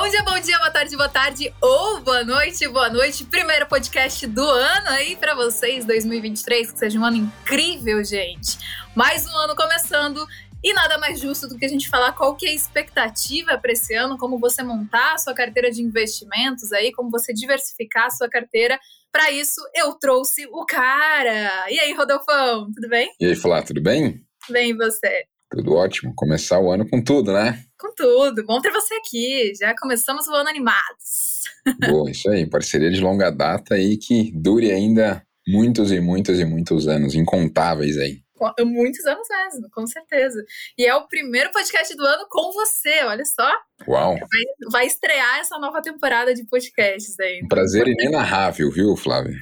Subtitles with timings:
[0.00, 3.22] Bom dia, bom dia, boa tarde, boa tarde ou boa noite, boa noite.
[3.22, 8.56] Primeiro podcast do ano aí para vocês, 2023, que seja um ano incrível, gente.
[8.96, 10.26] Mais um ano começando
[10.64, 13.72] e nada mais justo do que a gente falar qual que é a expectativa para
[13.72, 18.10] esse ano, como você montar a sua carteira de investimentos aí, como você diversificar a
[18.10, 18.80] sua carteira.
[19.12, 21.70] Para isso, eu trouxe o cara.
[21.70, 23.12] E aí, Rodolfão, tudo bem?
[23.20, 24.18] E aí, Flá, tudo bem?
[24.48, 25.26] Bem, e você?
[25.50, 26.14] Tudo ótimo.
[26.14, 27.64] Começar o ano com tudo, né?
[27.78, 28.44] Com tudo.
[28.46, 29.52] Bom ter você aqui.
[29.58, 31.42] Já começamos o ano animados.
[31.88, 32.48] Boa, isso aí.
[32.48, 37.98] Parceria de longa data aí que dure ainda muitos e muitos e muitos anos, incontáveis
[37.98, 38.22] aí.
[38.60, 40.42] Muitos anos mesmo, com certeza.
[40.78, 43.52] E é o primeiro podcast do ano com você, olha só.
[43.86, 44.14] Uau!
[44.14, 47.42] Vai, vai estrear essa nova temporada de podcasts aí.
[47.44, 49.36] Um prazer inenarrável, viu, Flávia?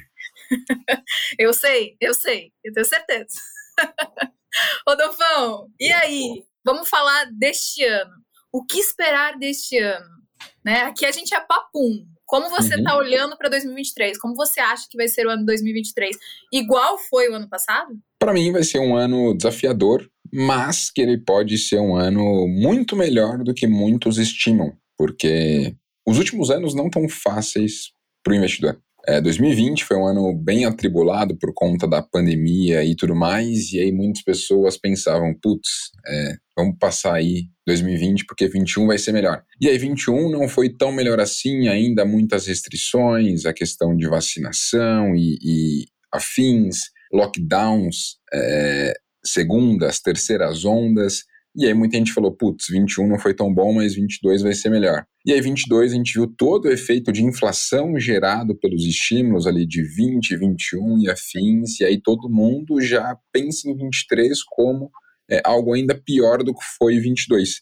[1.39, 3.39] eu sei, eu sei, eu tenho certeza.
[4.87, 6.43] Rodolfão, e aí?
[6.65, 8.13] Vamos falar deste ano.
[8.51, 10.19] O que esperar deste ano?
[10.63, 10.81] Né?
[10.81, 12.05] Aqui a gente é papum.
[12.25, 12.99] Como você está uhum.
[12.99, 14.17] olhando para 2023?
[14.19, 16.15] Como você acha que vai ser o ano 2023?
[16.53, 17.97] Igual foi o ano passado?
[18.19, 22.95] Para mim vai ser um ano desafiador, mas que ele pode ser um ano muito
[22.95, 25.75] melhor do que muitos estimam, porque
[26.07, 27.91] os últimos anos não tão fáceis
[28.23, 28.79] para o investidor.
[29.07, 33.79] É, 2020 foi um ano bem atribulado por conta da pandemia e tudo mais, e
[33.79, 39.43] aí muitas pessoas pensavam, putz, é, vamos passar aí 2020 porque 21 vai ser melhor.
[39.59, 45.15] E aí 21 não foi tão melhor assim, ainda muitas restrições, a questão de vacinação
[45.15, 51.23] e, e afins, lockdowns, é, segundas, terceiras ondas,
[51.55, 54.69] e aí muita gente falou, putz, 21 não foi tão bom, mas 22 vai ser
[54.69, 55.03] melhor.
[55.25, 59.65] E aí 22 a gente viu todo o efeito de inflação gerado pelos estímulos ali
[59.65, 64.89] de 20, 21 e afins, e aí todo mundo já pensa em 23 como
[65.29, 67.61] é, algo ainda pior do que foi 22.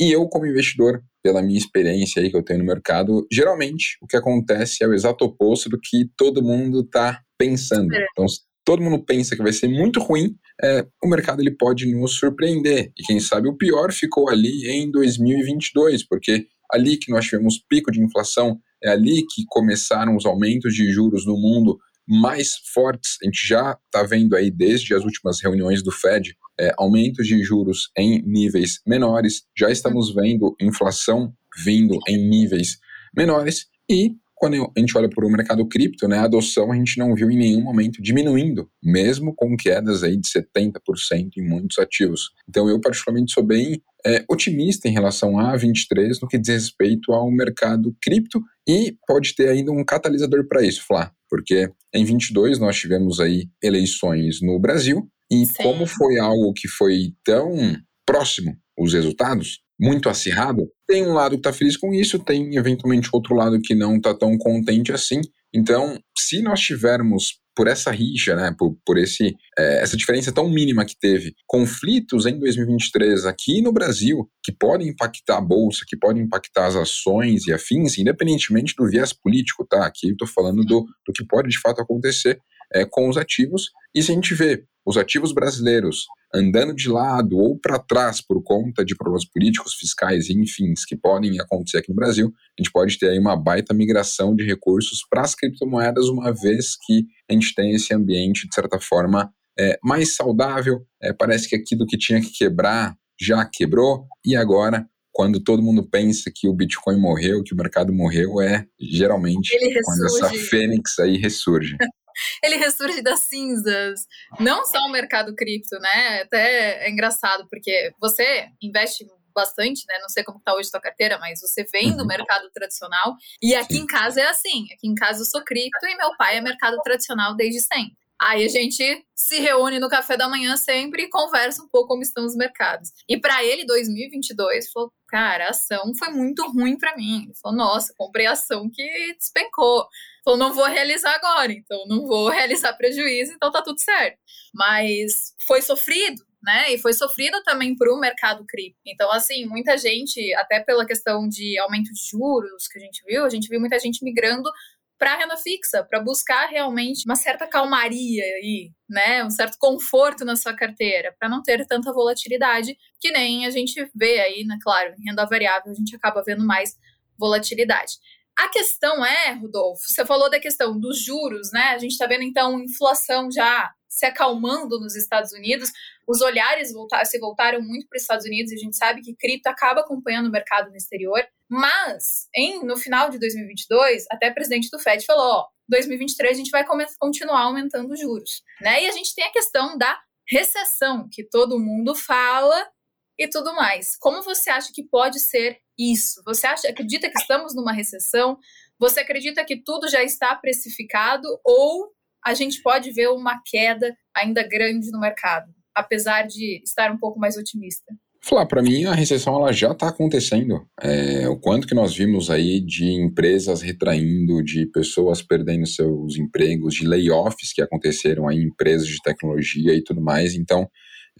[0.00, 4.06] E eu, como investidor, pela minha experiência aí que eu tenho no mercado, geralmente o
[4.06, 7.88] que acontece é o exato oposto do que todo mundo está pensando.
[8.12, 8.26] Então,
[8.68, 12.92] todo mundo pensa que vai ser muito ruim, é, o mercado ele pode nos surpreender.
[12.98, 17.90] E quem sabe o pior ficou ali em 2022, porque ali que nós tivemos pico
[17.90, 23.16] de inflação, é ali que começaram os aumentos de juros no mundo mais fortes.
[23.22, 27.42] A gente já está vendo aí desde as últimas reuniões do Fed é, aumentos de
[27.42, 31.32] juros em níveis menores, já estamos vendo inflação
[31.64, 32.76] vindo em níveis
[33.16, 36.98] menores e quando a gente olha para o mercado cripto, né, a adoção a gente
[36.98, 42.30] não viu em nenhum momento diminuindo, mesmo com quedas aí de 70% em muitos ativos.
[42.48, 47.12] Então eu particularmente sou bem é, otimista em relação a 23 no que diz respeito
[47.12, 52.58] ao mercado cripto e pode ter ainda um catalisador para isso, Flá, porque em 22
[52.58, 55.62] nós tivemos aí eleições no Brasil e Sim.
[55.62, 61.40] como foi algo que foi tão próximo os resultados, muito acirrado, tem um lado que
[61.40, 65.20] está feliz com isso, tem eventualmente outro lado que não está tão contente assim.
[65.54, 70.48] Então, se nós tivermos por essa rixa, né, por, por esse, é, essa diferença tão
[70.48, 75.96] mínima que teve, conflitos em 2023 aqui no Brasil que podem impactar a bolsa, que
[75.96, 79.84] podem impactar as ações e afins, independentemente do viés político, tá?
[79.84, 82.38] Aqui estou falando do, do que pode de fato acontecer
[82.72, 83.70] é, com os ativos.
[83.92, 88.42] E se a gente vê os ativos brasileiros andando de lado ou para trás por
[88.42, 92.72] conta de problemas políticos, fiscais e enfim que podem acontecer aqui no Brasil, a gente
[92.72, 97.34] pode ter aí uma baita migração de recursos para as criptomoedas, uma vez que a
[97.34, 100.80] gente tem esse ambiente, de certa forma, é, mais saudável.
[101.02, 105.86] É, parece que aquilo que tinha que quebrar já quebrou, e agora quando todo mundo
[105.86, 109.50] pensa que o Bitcoin morreu, que o mercado morreu, é geralmente
[109.84, 111.76] quando essa fênix aí ressurge.
[112.42, 114.00] ele ressurge das cinzas.
[114.40, 116.22] Não só o mercado cripto, né?
[116.22, 119.98] Até é engraçado, porque você investe bastante, né?
[120.00, 122.06] Não sei como está hoje a sua carteira, mas você vem do uhum.
[122.06, 123.14] mercado tradicional.
[123.40, 123.82] E aqui Sim.
[123.82, 124.66] em casa é assim.
[124.72, 127.96] Aqui em casa eu sou cripto e meu pai é mercado tradicional desde sempre.
[128.20, 132.02] Aí a gente se reúne no café da manhã sempre e conversa um pouco como
[132.02, 132.90] estão os mercados.
[133.08, 137.22] E para ele, 2022, falou: cara, a ação foi muito ruim para mim.
[137.24, 139.86] Ele falou: nossa, comprei ação que despencou.
[140.28, 144.18] Falou: não vou realizar agora, então não vou realizar prejuízo, então tá tudo certo.
[144.52, 146.70] Mas foi sofrido, né?
[146.74, 148.78] E foi sofrido também para o mercado cripto.
[148.86, 153.24] Então, assim, muita gente, até pela questão de aumento de juros que a gente viu,
[153.24, 154.50] a gente viu muita gente migrando
[154.98, 160.34] para renda fixa, para buscar realmente uma certa calmaria aí, né, um certo conforto na
[160.34, 164.92] sua carteira, para não ter tanta volatilidade, que nem a gente vê aí, né, claro,
[164.98, 166.76] em renda variável a gente acaba vendo mais
[167.16, 167.92] volatilidade.
[168.38, 171.70] A questão é, Rodolfo, você falou da questão dos juros, né?
[171.70, 175.72] A gente está vendo então inflação já se acalmando nos Estados Unidos,
[176.06, 179.16] os olhares voltar, se voltaram muito para os Estados Unidos e a gente sabe que
[179.16, 181.26] cripto acaba acompanhando o mercado no exterior.
[181.50, 186.38] Mas, em, no final de 2022, até o presidente do Fed falou: ó, 2023 a
[186.38, 186.64] gente vai
[186.98, 188.42] continuar aumentando os juros.
[188.60, 188.84] Né?
[188.84, 189.98] E a gente tem a questão da
[190.30, 192.70] recessão, que todo mundo fala
[193.18, 193.96] e tudo mais.
[193.98, 196.22] Como você acha que pode ser isso?
[196.26, 198.38] Você acha, acredita que estamos numa recessão?
[198.78, 201.92] Você acredita que tudo já está precificado ou
[202.24, 207.18] a gente pode ver uma queda ainda grande no mercado, apesar de estar um pouco
[207.18, 207.94] mais otimista?
[208.20, 210.66] Falar, para mim a recessão ela já está acontecendo.
[210.82, 216.74] É, o quanto que nós vimos aí de empresas retraindo, de pessoas perdendo seus empregos,
[216.74, 220.34] de layoffs que aconteceram aí em empresas de tecnologia e tudo mais.
[220.34, 220.68] Então,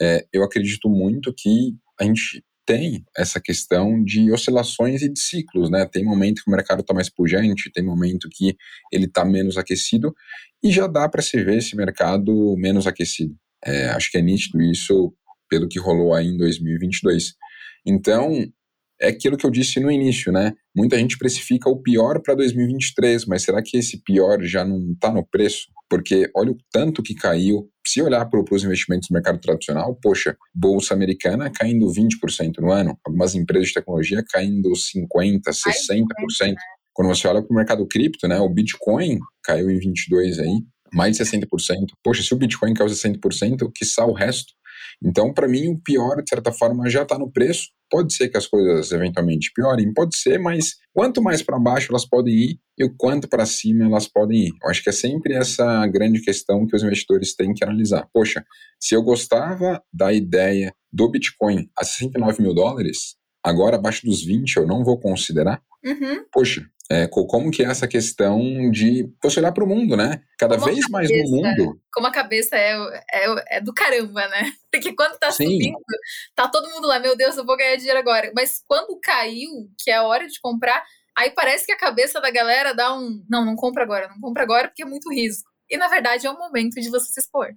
[0.00, 5.70] é, eu acredito muito que a gente tem essa questão de oscilações e de ciclos,
[5.70, 5.88] né?
[5.90, 8.54] Tem momento que o mercado está mais pujante, tem momento que
[8.92, 10.14] ele está menos aquecido
[10.62, 13.34] e já dá para se ver esse mercado menos aquecido.
[13.64, 15.14] É, acho que é nítido isso
[15.48, 17.32] pelo que rolou aí em 2022.
[17.86, 18.34] Então,
[19.00, 20.52] é aquilo que eu disse no início, né?
[20.76, 25.10] Muita gente precifica o pior para 2023, mas será que esse pior já não está
[25.10, 25.68] no preço?
[25.88, 30.36] Porque olha o tanto que caiu se olhar para os investimentos do mercado tradicional, poxa,
[30.54, 36.54] bolsa americana caindo 20% no ano, algumas empresas de tecnologia caindo 50%, 60%.
[36.92, 40.60] Quando você olha para o mercado cripto, né, o Bitcoin caiu em 22% aí,
[40.92, 41.46] mais de 60%.
[42.02, 44.52] Poxa, se o Bitcoin caiu 60%, que o resto?
[45.02, 47.68] Então, para mim, o pior, de certa forma, já está no preço.
[47.90, 52.04] Pode ser que as coisas eventualmente piorem, pode ser, mas quanto mais para baixo elas
[52.04, 54.52] podem ir e o quanto para cima elas podem ir.
[54.62, 58.06] Eu acho que é sempre essa grande questão que os investidores têm que analisar.
[58.12, 58.44] Poxa,
[58.78, 64.56] se eu gostava da ideia do Bitcoin a 69 mil dólares, agora abaixo dos 20
[64.56, 65.62] eu não vou considerar.
[65.84, 66.24] Uhum.
[66.32, 70.22] Poxa, é, como que é essa questão de você olhar para o mundo, né?
[70.38, 71.80] Cada como vez mais no mundo.
[71.92, 72.76] Como a cabeça é,
[73.12, 74.50] é, é, do caramba, né?
[74.72, 75.44] Porque quando tá Sim.
[75.44, 75.78] subindo,
[76.34, 78.32] tá todo mundo lá, meu Deus, eu vou ganhar dinheiro agora.
[78.34, 80.82] Mas quando caiu, que é a hora de comprar,
[81.16, 83.22] aí parece que a cabeça da galera dá um.
[83.28, 85.48] Não, não compra agora, não compra agora porque é muito risco.
[85.70, 87.48] E na verdade é o momento de você se expor.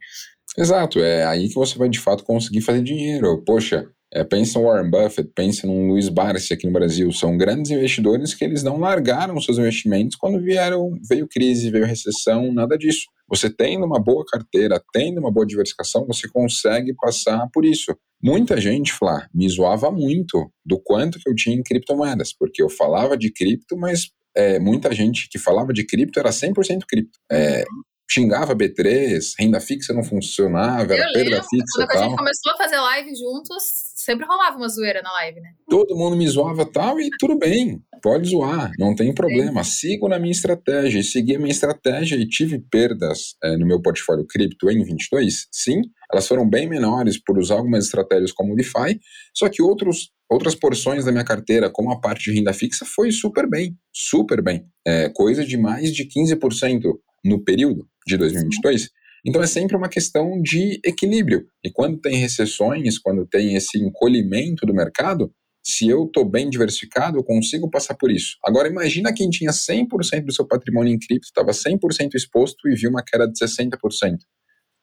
[0.57, 3.41] Exato, é aí que você vai de fato conseguir fazer dinheiro.
[3.45, 7.11] Poxa, é, pensa em Warren Buffett, pensa no Luiz Barsi aqui no Brasil.
[7.13, 12.51] São grandes investidores que eles não largaram seus investimentos quando vieram, veio crise, veio recessão,
[12.51, 13.05] nada disso.
[13.29, 17.95] Você tendo uma boa carteira, tendo uma boa diversificação, você consegue passar por isso.
[18.21, 22.69] Muita gente, Flá, me zoava muito do quanto que eu tinha em criptomoedas, porque eu
[22.69, 27.17] falava de cripto, mas é, muita gente que falava de cripto era 100% cripto.
[27.31, 27.63] É,
[28.11, 31.87] xingava B3, renda fixa não funcionava, era perda fixa.
[31.87, 35.49] Quando a gente começou a fazer live juntos, sempre rolava uma zoeira na live, né?
[35.69, 39.63] Todo mundo me zoava tal e tudo bem, pode zoar, não tem problema.
[39.63, 43.81] Sigo na minha estratégia e segui a minha estratégia e tive perdas é, no meu
[43.81, 45.81] portfólio cripto em 22, sim,
[46.11, 48.99] elas foram bem menores por usar algumas estratégias como o DeFi,
[49.33, 53.11] só que outros outras porções da minha carteira, como a parte de renda fixa, foi
[53.11, 54.65] super bem, super bem.
[54.87, 56.83] É, coisa de mais de 15%
[57.25, 58.89] no período de 2022.
[59.25, 61.45] Então é sempre uma questão de equilíbrio.
[61.63, 65.31] E quando tem recessões, quando tem esse encolhimento do mercado,
[65.63, 68.37] se eu estou bem diversificado, eu consigo passar por isso.
[68.43, 72.89] Agora imagina quem tinha 100% do seu patrimônio em cripto, estava 100% exposto e viu
[72.89, 73.77] uma queda de 60%.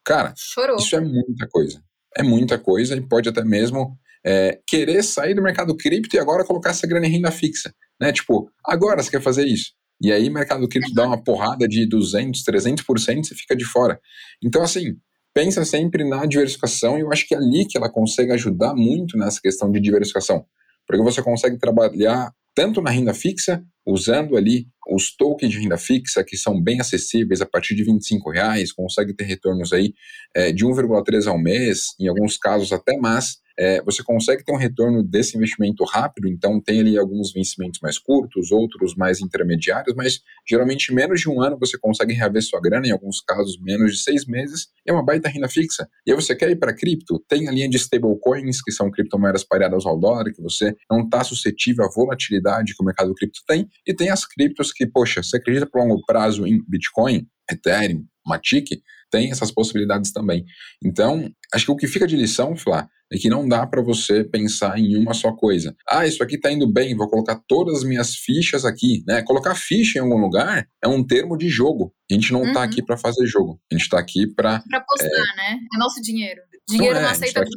[0.05, 0.77] Cara, Chorou.
[0.77, 1.83] isso é muita coisa.
[2.17, 6.45] É muita coisa e pode até mesmo é, querer sair do mercado cripto e agora
[6.45, 7.75] colocar essa grana em renda fixa.
[8.01, 8.13] Né?
[8.13, 9.73] Tipo, agora você quer fazer isso?
[10.01, 14.01] E aí, o mercado cripto dá uma porrada de 200, 300%, você fica de fora.
[14.43, 14.97] Então, assim,
[15.35, 19.17] pensa sempre na diversificação e eu acho que é ali que ela consegue ajudar muito
[19.17, 20.45] nessa questão de diversificação.
[20.87, 26.25] Porque você consegue trabalhar tanto na renda fixa, usando ali os tokens de renda fixa,
[26.25, 29.95] que são bem acessíveis a partir de 25 reais, consegue ter retornos aí
[30.35, 34.57] é, de 1,3 ao mês, em alguns casos até mais, é, você consegue ter um
[34.57, 40.21] retorno desse investimento rápido, então tem ali alguns vencimentos mais curtos, outros mais intermediários, mas
[40.49, 43.99] geralmente menos de um ano você consegue reaver sua grana, em alguns casos menos de
[43.99, 45.89] seis meses, é uma baita renda fixa.
[46.07, 47.19] E aí você quer ir para cripto?
[47.29, 51.25] Tem a linha de stablecoins, que são criptomoedas pareadas ao dólar, que você não está
[51.25, 55.37] suscetível à volatilidade que o mercado cripto tem, e tem as criptos que, poxa, você
[55.37, 60.45] acredita por longo prazo em Bitcoin, Ethereum, Matic, tem essas possibilidades também.
[60.85, 64.23] Então, acho que o que fica de lição, Flá, é que não dá para você
[64.23, 65.75] pensar em uma só coisa.
[65.89, 69.03] Ah, isso aqui está indo bem, vou colocar todas as minhas fichas aqui.
[69.07, 69.23] Né?
[69.23, 71.95] Colocar ficha em algum lugar é um termo de jogo.
[72.11, 72.67] A gente não está uhum.
[72.67, 73.61] aqui para fazer jogo.
[73.71, 74.61] A gente está aqui para.
[74.69, 75.37] Para apostar, é...
[75.37, 75.59] né?
[75.75, 76.43] É nosso dinheiro.
[76.69, 77.43] Dinheiro não, é, não aceita.
[77.43, 77.49] Tá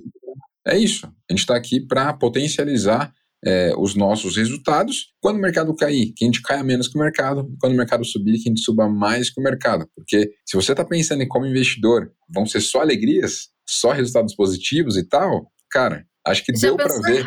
[0.67, 1.07] é isso.
[1.07, 3.13] A gente está aqui para potencializar
[3.45, 5.13] é, os nossos resultados.
[5.19, 7.49] Quando o mercado cair, que a gente caia menos que o mercado.
[7.59, 9.87] Quando o mercado subir, que a gente suba mais que o mercado.
[9.95, 14.97] Porque se você está pensando em como investidor, vão ser só alegrias, só resultados positivos
[14.97, 17.25] e tal, cara, acho que Já deu para ver.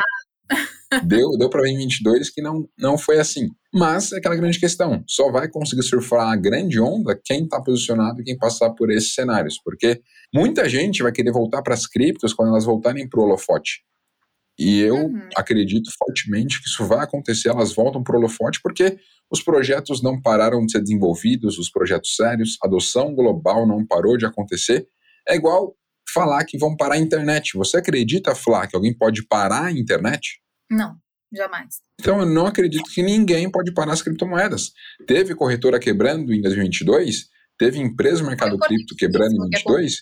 [1.07, 3.49] deu, deu para ver em 22 que não, não foi assim.
[3.73, 8.21] Mas é aquela grande questão: só vai conseguir surfar a grande onda quem está posicionado
[8.21, 9.59] e quem passar por esses cenários.
[9.63, 10.01] Porque
[10.33, 13.83] muita gente vai querer voltar para as criptos quando elas voltarem para o holofote.
[14.59, 15.29] E eu uhum.
[15.37, 18.99] acredito fortemente que isso vai acontecer, elas voltam para o holofote porque
[19.31, 24.17] os projetos não pararam de ser desenvolvidos, os projetos sérios, a adoção global não parou
[24.17, 24.87] de acontecer.
[25.29, 25.77] É igual
[26.13, 27.57] falar que vão parar a internet.
[27.57, 30.41] Você acredita, Flá, que alguém pode parar a internet?
[30.71, 30.97] Não,
[31.33, 31.81] jamais.
[32.01, 34.73] Então eu não acredito que ninguém pode parar as criptomoedas.
[35.07, 37.29] Teve corretora quebrando em 2022?
[37.59, 39.97] Teve empresa no mercado cripto quebrando em 2022?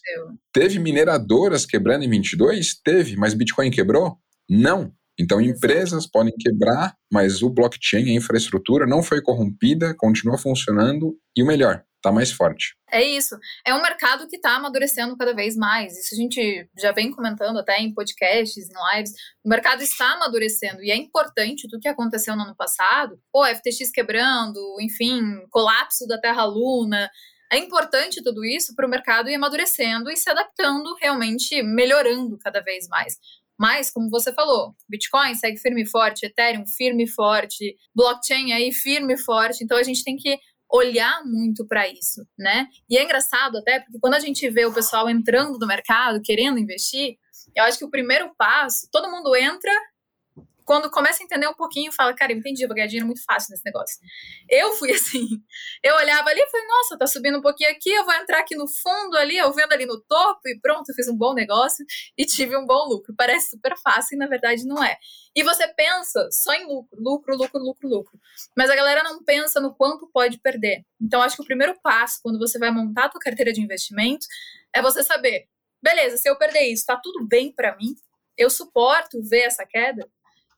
[0.52, 2.80] Teve mineradoras quebrando em 2022?
[2.82, 4.18] Teve, mas Bitcoin quebrou?
[4.52, 4.92] Não.
[5.18, 11.42] Então, empresas podem quebrar, mas o blockchain, a infraestrutura, não foi corrompida, continua funcionando e
[11.42, 12.76] o melhor, está mais forte.
[12.90, 13.34] É isso.
[13.66, 15.96] É um mercado que está amadurecendo cada vez mais.
[15.96, 19.12] Isso a gente já vem comentando até em podcasts, em lives.
[19.42, 23.18] O mercado está amadurecendo e é importante do que aconteceu no ano passado.
[23.32, 27.10] Pô, FTX quebrando, enfim, colapso da Terra-Luna.
[27.50, 32.60] É importante tudo isso para o mercado ir amadurecendo e se adaptando, realmente melhorando cada
[32.60, 33.18] vez mais.
[33.58, 38.72] Mas, como você falou, Bitcoin segue firme e forte, Ethereum firme e forte, blockchain aí
[38.72, 39.62] firme e forte.
[39.62, 40.38] Então a gente tem que
[40.70, 42.66] olhar muito para isso, né?
[42.88, 46.58] E é engraçado até porque quando a gente vê o pessoal entrando no mercado, querendo
[46.58, 47.18] investir,
[47.54, 49.72] eu acho que o primeiro passo, todo mundo entra
[50.64, 53.64] quando começa a entender um pouquinho, fala, cara, entendi, vou ganhar dinheiro muito fácil nesse
[53.64, 53.98] negócio.
[54.48, 55.26] Eu fui assim,
[55.82, 58.56] eu olhava ali e falei, nossa, tá subindo um pouquinho aqui, eu vou entrar aqui
[58.56, 61.84] no fundo ali, eu vendo ali no topo e pronto, fiz um bom negócio
[62.16, 63.14] e tive um bom lucro.
[63.16, 64.96] Parece super fácil e na verdade não é.
[65.34, 68.20] E você pensa só em lucro, lucro, lucro, lucro, lucro.
[68.56, 70.84] Mas a galera não pensa no quanto pode perder.
[71.00, 74.26] Então, acho que o primeiro passo, quando você vai montar a tua carteira de investimento,
[74.74, 75.48] é você saber,
[75.82, 77.94] beleza, se eu perder isso, tá tudo bem para mim?
[78.36, 80.08] Eu suporto ver essa queda?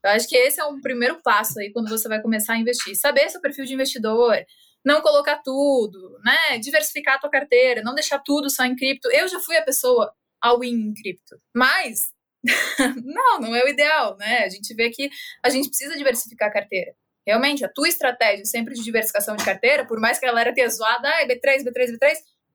[0.05, 2.95] Eu acho que esse é um primeiro passo aí quando você vai começar a investir.
[2.95, 4.37] Saber seu perfil de investidor,
[4.85, 6.59] não colocar tudo, né?
[6.59, 9.09] Diversificar a tua carteira, não deixar tudo só em cripto.
[9.11, 12.11] Eu já fui a pessoa ao win em cripto, mas
[13.03, 14.43] não, não é o ideal, né?
[14.43, 15.09] A gente vê que
[15.43, 16.93] a gente precisa diversificar a carteira.
[17.25, 20.69] Realmente, a tua estratégia sempre de diversificação de carteira, por mais que a galera tenha
[20.69, 22.13] zoado, ah, B3, B3, B3,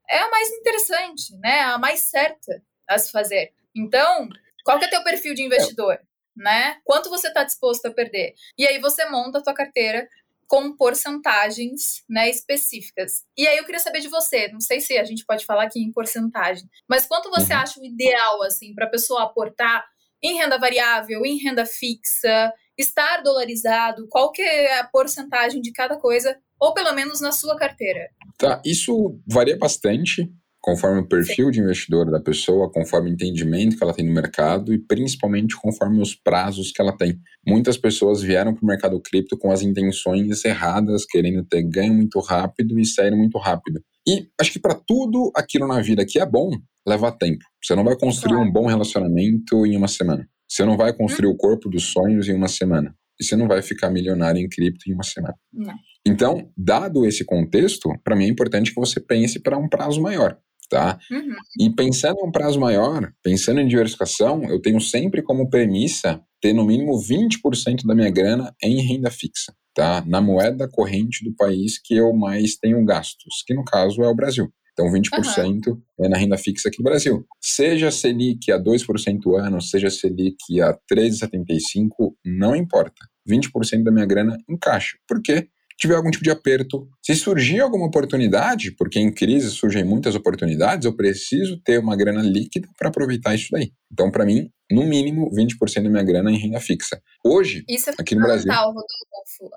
[0.09, 1.63] é a mais interessante, né?
[1.63, 3.53] A mais certa a se fazer.
[3.75, 4.29] Então,
[4.65, 5.99] qual que é teu perfil de investidor?
[6.37, 6.77] Né?
[6.85, 8.35] Quanto você está disposto a perder?
[8.59, 10.09] E aí você monta a tua carteira
[10.51, 13.25] com porcentagens né, específicas.
[13.39, 15.81] E aí eu queria saber de você, não sei se a gente pode falar aqui
[15.81, 17.61] em porcentagem, mas quanto você uhum.
[17.61, 19.87] acha o ideal assim para a pessoa aportar
[20.21, 25.97] em renda variável, em renda fixa, estar dolarizado, qual que é a porcentagem de cada
[25.97, 28.11] coisa, ou pelo menos na sua carteira?
[28.37, 31.53] Tá, isso varia bastante conforme o perfil Sim.
[31.53, 36.01] de investidor da pessoa, conforme o entendimento que ela tem no mercado e principalmente conforme
[36.01, 37.19] os prazos que ela tem.
[37.47, 42.21] Muitas pessoas vieram para o mercado cripto com as intenções erradas, querendo ter ganho muito
[42.21, 43.81] rápido e sair muito rápido.
[44.07, 46.51] E acho que para tudo aquilo na vida que é bom,
[46.87, 47.45] leva tempo.
[47.63, 48.49] Você não vai construir claro.
[48.49, 50.29] um bom relacionamento em uma semana.
[50.49, 51.33] Você não vai construir hum.
[51.33, 52.95] o corpo dos sonhos em uma semana.
[53.19, 55.35] E você não vai ficar milionário em cripto em uma semana.
[55.53, 55.75] Não.
[56.07, 60.39] Então, dado esse contexto, para mim é importante que você pense para um prazo maior
[60.71, 60.99] tá?
[61.11, 61.35] Uhum.
[61.59, 66.55] E pensando em um prazo maior, pensando em diversificação, eu tenho sempre como premissa ter
[66.55, 70.03] no mínimo 20% da minha grana em renda fixa, tá?
[70.07, 74.15] Na moeda corrente do país que eu mais tenho gastos, que no caso é o
[74.15, 74.49] Brasil.
[74.73, 75.83] Então, 20% uhum.
[76.01, 77.27] é na renda fixa aqui do Brasil.
[77.41, 81.89] Seja Selic a 2% ano, seja Selic a 3,75%,
[82.25, 83.07] não importa.
[83.29, 84.97] 20% da minha grana em caixa.
[85.07, 85.49] Por quê?
[85.81, 86.87] Tiver algum tipo de aperto.
[87.03, 92.23] Se surgir alguma oportunidade, porque em crise surgem muitas oportunidades, eu preciso ter uma grana
[92.23, 93.73] líquida para aproveitar isso daí.
[93.91, 97.03] Então, para mim, no mínimo 20% da minha grana em renda fixa.
[97.25, 98.53] Hoje, isso é aqui no Brasil.
[98.53, 98.87] Rodolfo.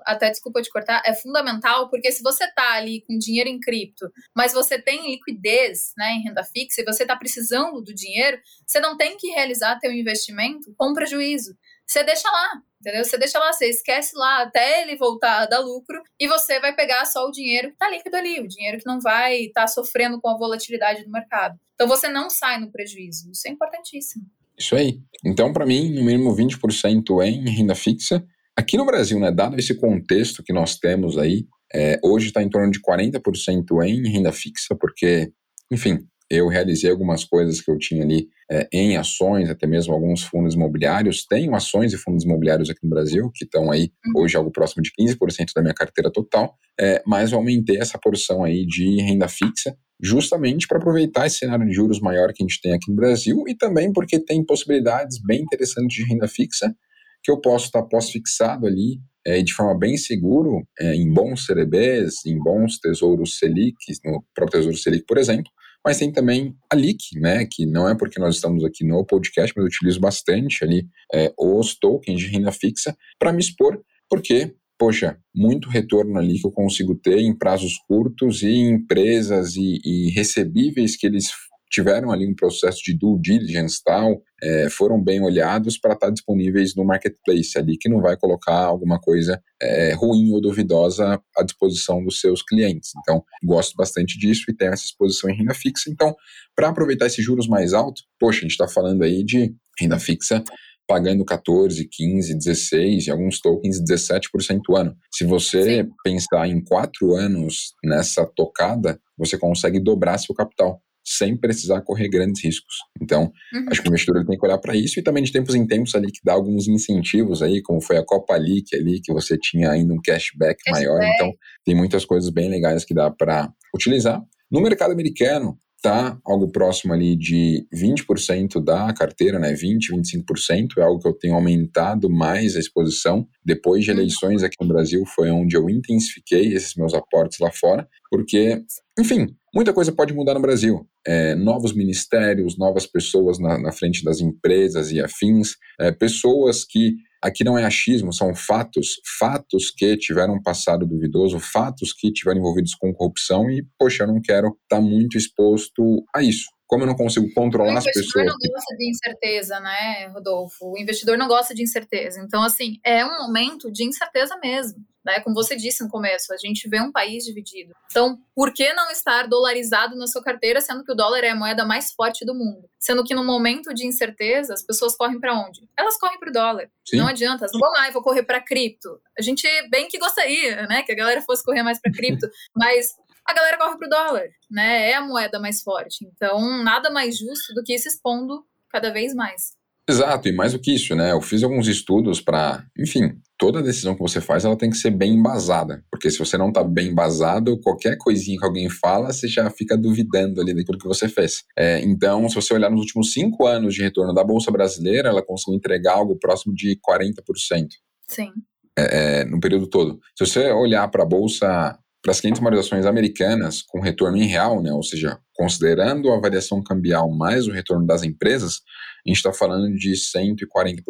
[0.06, 4.10] Até desculpa te cortar, é fundamental porque se você está ali com dinheiro em cripto,
[4.34, 8.80] mas você tem liquidez né, em renda fixa e você está precisando do dinheiro, você
[8.80, 11.54] não tem que realizar teu investimento com prejuízo.
[11.86, 13.04] Você deixa lá, entendeu?
[13.04, 16.74] Você deixa lá, você esquece lá até ele voltar a dar lucro e você vai
[16.74, 19.66] pegar só o dinheiro que está líquido ali, o dinheiro que não vai estar tá
[19.66, 21.58] sofrendo com a volatilidade do mercado.
[21.74, 23.30] Então você não sai no prejuízo.
[23.30, 24.24] Isso é importantíssimo.
[24.56, 25.00] Isso aí.
[25.24, 28.24] Então, para mim, no mínimo 20% é em renda fixa.
[28.56, 32.48] Aqui no Brasil, né, dado esse contexto que nós temos aí, é, hoje está em
[32.48, 35.32] torno de 40% em renda fixa, porque,
[35.72, 40.22] enfim, eu realizei algumas coisas que eu tinha ali é, em ações, até mesmo alguns
[40.22, 41.26] fundos imobiliários.
[41.26, 44.22] Tenho ações e fundos imobiliários aqui no Brasil, que estão aí uhum.
[44.22, 48.42] hoje algo próximo de 15% da minha carteira total, é, mas eu aumentei essa porção
[48.42, 52.60] aí de renda fixa justamente para aproveitar esse cenário de juros maior que a gente
[52.60, 56.74] tem aqui no Brasil e também porque tem possibilidades bem interessantes de renda fixa
[57.22, 62.26] que eu posso estar pós-fixado ali é, de forma bem seguro é, em bons CDBs,
[62.26, 65.50] em bons tesouros Selic, no próprio Tesouro Selic, por exemplo,
[65.84, 69.52] mas tem também a LIC, né, que não é porque nós estamos aqui no podcast,
[69.54, 74.54] mas eu utilizo bastante ali é, os tokens de renda fixa para me expor, porque
[74.78, 80.10] poxa, muito retorno ali que eu consigo ter em prazos curtos e empresas e, e
[80.10, 81.30] recebíveis que eles
[81.74, 86.12] tiveram ali um processo de due diligence tal, é, foram bem olhados para estar tá
[86.12, 91.42] disponíveis no marketplace ali, que não vai colocar alguma coisa é, ruim ou duvidosa à
[91.42, 92.92] disposição dos seus clientes.
[93.00, 95.90] Então, gosto bastante disso e tenho essa exposição em renda fixa.
[95.90, 96.14] Então,
[96.54, 100.44] para aproveitar esses juros mais altos, poxa, a gente está falando aí de renda fixa
[100.86, 104.94] pagando 14, 15, 16 e alguns tokens 17% ao ano.
[105.10, 105.90] Se você Sim.
[106.04, 112.42] pensar em quatro anos nessa tocada, você consegue dobrar seu capital sem precisar correr grandes
[112.42, 112.74] riscos.
[113.00, 113.66] Então, uhum.
[113.70, 115.94] acho que o investidor tem que olhar para isso e também de tempos em tempos
[115.94, 119.70] ali que dá alguns incentivos aí, como foi a Copa League ali, que você tinha
[119.70, 120.70] ainda um cashback, cashback.
[120.70, 121.02] maior.
[121.14, 121.32] Então,
[121.64, 124.22] tem muitas coisas bem legais que dá para utilizar.
[124.50, 129.52] No mercado americano, tá algo próximo ali de 20% da carteira, né?
[129.52, 133.28] 20, 25%, é algo que eu tenho aumentado mais a exposição.
[133.44, 133.98] Depois de uhum.
[133.98, 138.62] eleições aqui no Brasil foi onde eu intensifiquei esses meus aportes lá fora, porque,
[138.98, 140.86] enfim, muita coisa pode mudar no Brasil.
[141.06, 146.96] É, novos ministérios, novas pessoas na, na, frente das empresas e afins, é, pessoas que
[147.22, 152.40] aqui não é achismo, são fatos, fatos que tiveram um passado duvidoso, fatos que tiveram
[152.40, 156.53] envolvidos com corrupção e, poxa, eu não quero estar tá muito exposto a isso.
[156.66, 158.14] Como eu não consigo controlar as pessoas.
[158.14, 160.72] O investidor não gosta de incerteza, né, Rodolfo?
[160.72, 162.20] O investidor não gosta de incerteza.
[162.20, 164.84] Então, assim, é um momento de incerteza mesmo.
[165.04, 165.20] Né?
[165.20, 167.74] Como você disse no começo, a gente vê um país dividido.
[167.90, 171.36] Então, por que não estar dolarizado na sua carteira, sendo que o dólar é a
[171.36, 172.68] moeda mais forte do mundo?
[172.78, 175.68] Sendo que no momento de incerteza, as pessoas correm para onde?
[175.76, 176.70] Elas correm para o dólar.
[176.86, 176.96] Sim.
[176.96, 178.98] Não adianta, não vou lá e vou correr para cripto.
[179.18, 182.94] A gente bem que gostaria, né, que a galera fosse correr mais para cripto, mas
[183.26, 184.90] a galera corre para o dólar, né?
[184.90, 186.04] É a moeda mais forte.
[186.04, 189.52] Então, nada mais justo do que ir se expondo cada vez mais.
[189.88, 191.12] Exato, e mais do que isso, né?
[191.12, 194.90] Eu fiz alguns estudos para, enfim, toda decisão que você faz ela tem que ser
[194.90, 199.28] bem embasada, porque se você não está bem embasado, qualquer coisinha que alguém fala, você
[199.28, 201.44] já fica duvidando ali daquilo que você fez.
[201.56, 205.22] É, então, se você olhar nos últimos cinco anos de retorno da Bolsa Brasileira, ela
[205.22, 207.68] conseguiu entregar algo próximo de 40%.
[208.08, 208.32] Sim.
[208.76, 210.00] É, é, no período todo.
[210.16, 214.26] Se você olhar para a Bolsa para as 500 maiores ações americanas com retorno em
[214.26, 218.60] real, né, ou seja, considerando a variação cambial mais o retorno das empresas,
[219.06, 220.82] a gente está falando de 140%.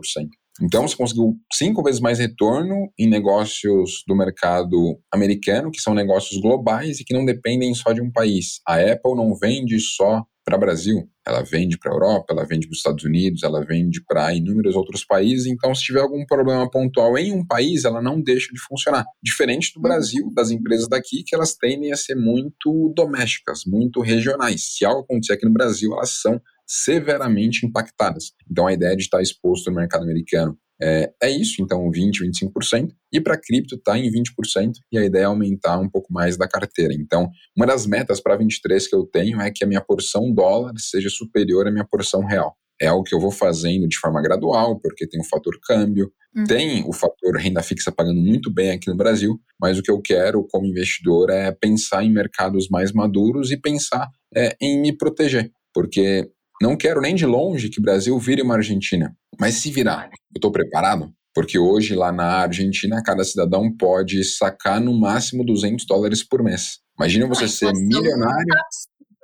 [0.60, 6.40] Então, você conseguiu cinco vezes mais retorno em negócios do mercado americano, que são negócios
[6.40, 8.60] globais e que não dependem só de um país.
[8.66, 12.66] A Apple não vende só para o Brasil, ela vende para a Europa, ela vende
[12.66, 15.46] para os Estados Unidos, ela vende para inúmeros outros países.
[15.46, 19.06] Então, se tiver algum problema pontual em um país, ela não deixa de funcionar.
[19.22, 24.76] Diferente do Brasil, das empresas daqui, que elas tendem a ser muito domésticas, muito regionais.
[24.76, 28.32] Se algo acontecer aqui no Brasil, elas são severamente impactadas.
[28.50, 32.90] Então, a ideia de estar exposto no mercado americano é, é isso, então 20%, 25%,
[33.12, 36.48] e para cripto está em 20%, e a ideia é aumentar um pouco mais da
[36.48, 36.92] carteira.
[36.94, 40.72] Então, uma das metas para 23 que eu tenho é que a minha porção dólar
[40.78, 42.56] seja superior à minha porção real.
[42.80, 46.44] É algo que eu vou fazendo de forma gradual, porque tem o fator câmbio, uhum.
[46.44, 50.02] tem o fator renda fixa pagando muito bem aqui no Brasil, mas o que eu
[50.02, 55.52] quero como investidor é pensar em mercados mais maduros e pensar é, em me proteger,
[55.72, 56.28] porque
[56.60, 59.14] não quero nem de longe que o Brasil vire uma Argentina.
[59.38, 61.12] Mas se virar, eu estou preparado?
[61.34, 66.78] Porque hoje, lá na Argentina, cada cidadão pode sacar no máximo 200 dólares por mês.
[66.96, 68.46] Imagina você ser milionário.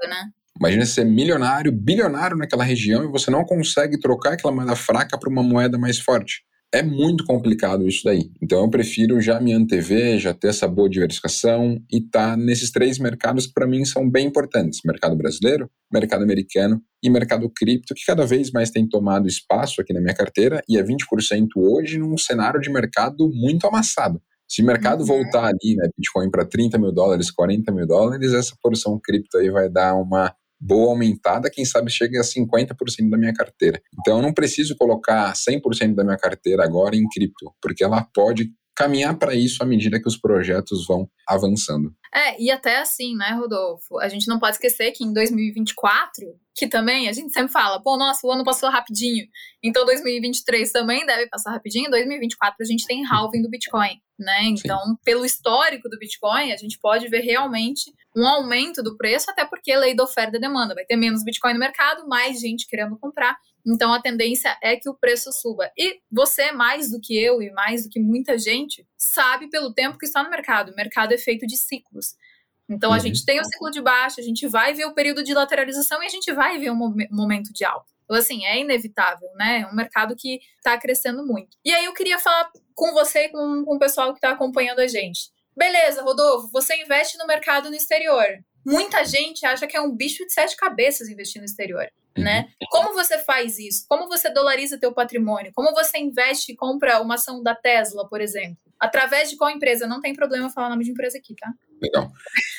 [0.02, 0.30] Né?
[0.58, 5.30] Imagina ser milionário, bilionário naquela região e você não consegue trocar aquela moeda fraca para
[5.30, 8.30] uma moeda mais forte é muito complicado isso daí.
[8.40, 12.70] Então eu prefiro já me antever, já ter essa boa diversificação e estar tá nesses
[12.70, 17.94] três mercados que para mim são bem importantes: mercado brasileiro, mercado americano e mercado cripto,
[17.94, 21.98] que cada vez mais tem tomado espaço aqui na minha carteira e é 20% hoje
[21.98, 24.20] num cenário de mercado muito amassado.
[24.48, 25.06] Se o mercado uhum.
[25.06, 29.48] voltar ali, né, Bitcoin para 30 mil dólares, 40 mil dólares, essa porção cripto aí
[29.48, 33.80] vai dar uma boa aumentada, quem sabe chegue a 50% da minha carteira.
[33.98, 38.52] Então eu não preciso colocar 100% da minha carteira agora em cripto, porque ela pode
[38.80, 41.94] caminhar para isso à medida que os projetos vão avançando.
[42.14, 43.98] É, e até assim, né, Rodolfo?
[44.00, 46.24] A gente não pode esquecer que em 2024,
[46.56, 49.26] que também a gente sempre fala, pô, nossa, o ano passou rapidinho,
[49.62, 51.88] então 2023 também deve passar rapidinho.
[51.88, 54.44] Em 2024 a gente tem halving do Bitcoin, né?
[54.44, 54.96] Então, Sim.
[55.02, 59.74] pelo histórico do Bitcoin, a gente pode ver realmente um aumento do preço, até porque
[59.74, 60.74] lei da oferta e demanda.
[60.74, 63.36] Vai ter menos Bitcoin no mercado, mais gente querendo comprar.
[63.66, 65.70] Então a tendência é que o preço suba.
[65.76, 69.98] E você, mais do que eu e mais do que muita gente, sabe pelo tempo
[69.98, 70.72] que está no mercado.
[70.72, 72.14] O mercado é feito de ciclos.
[72.68, 73.00] Então a uhum.
[73.00, 76.06] gente tem o ciclo de baixa, a gente vai ver o período de lateralização e
[76.06, 77.90] a gente vai ver um momento de alta.
[78.10, 79.60] Então, assim, é inevitável, né?
[79.60, 81.56] É um mercado que está crescendo muito.
[81.64, 84.80] E aí eu queria falar com você e com, com o pessoal que está acompanhando
[84.80, 85.30] a gente.
[85.56, 88.26] Beleza, Rodolfo, você investe no mercado no exterior.
[88.66, 91.86] Muita gente acha que é um bicho de sete cabeças investir no exterior
[92.18, 92.48] né?
[92.60, 92.66] Uhum.
[92.70, 93.84] Como você faz isso?
[93.88, 95.52] Como você dolariza teu patrimônio?
[95.54, 98.58] Como você investe e compra uma ação da Tesla, por exemplo?
[98.78, 99.86] Através de qual empresa?
[99.86, 101.52] Não tem problema falar o nome de empresa aqui, tá?
[101.80, 102.10] Legal.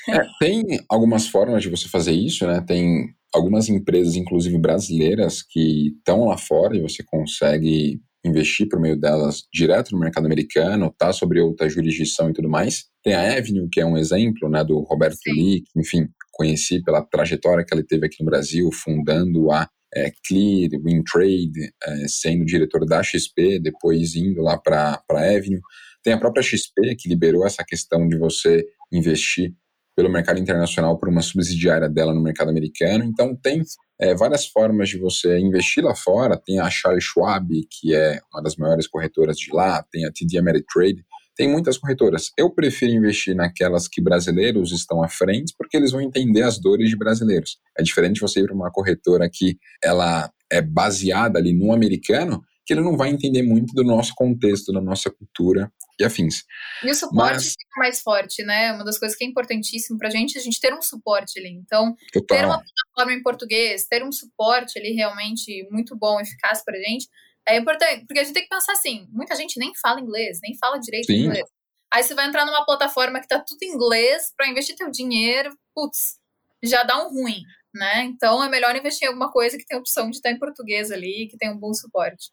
[0.09, 2.63] É, tem algumas formas de você fazer isso, né?
[2.65, 8.95] Tem algumas empresas, inclusive brasileiras, que estão lá fora e você consegue investir por meio
[8.95, 12.85] delas direto no mercado americano, tá sobre outra jurisdição e tudo mais.
[13.03, 17.65] Tem a Avenue, que é um exemplo, né, do Roberto Lee, enfim, conheci pela trajetória
[17.65, 23.03] que ele teve aqui no Brasil, fundando a é, Clear, WinTrade, é, sendo diretor da
[23.03, 25.59] XP, depois indo lá para a Avenue.
[26.03, 29.53] Tem a própria XP, que liberou essa questão de você investir
[29.95, 33.03] pelo mercado internacional por uma subsidiária dela no mercado americano.
[33.03, 33.61] Então, tem
[33.99, 36.37] é, várias formas de você investir lá fora.
[36.37, 40.37] Tem a Charles Schwab, que é uma das maiores corretoras de lá, tem a TD
[40.37, 41.03] Ameritrade,
[41.35, 42.31] tem muitas corretoras.
[42.37, 46.89] Eu prefiro investir naquelas que brasileiros estão à frente, porque eles vão entender as dores
[46.89, 47.57] de brasileiros.
[47.77, 52.75] É diferente você ir para uma corretora que ela é baseada ali no americano, que
[52.75, 56.45] ele não vai entender muito do nosso contexto, da nossa cultura e afins.
[56.81, 58.71] E o suporte Mas, fica mais forte, né?
[58.71, 61.37] Uma das coisas que é importantíssimo para a gente é a gente ter um suporte
[61.37, 61.49] ali.
[61.49, 62.37] Então, total.
[62.37, 66.81] ter uma plataforma em português, ter um suporte ali realmente muito bom, eficaz para a
[66.81, 67.09] gente,
[67.45, 70.57] é importante, porque a gente tem que pensar assim, muita gente nem fala inglês, nem
[70.57, 71.25] fala direito Sim.
[71.25, 71.49] inglês.
[71.93, 75.53] Aí você vai entrar numa plataforma que tá tudo em inglês para investir teu dinheiro,
[75.75, 76.15] putz,
[76.63, 77.41] já dá um ruim,
[77.75, 78.03] né?
[78.03, 81.27] Então é melhor investir em alguma coisa que tem opção de estar em português ali,
[81.29, 82.31] que tem um bom suporte.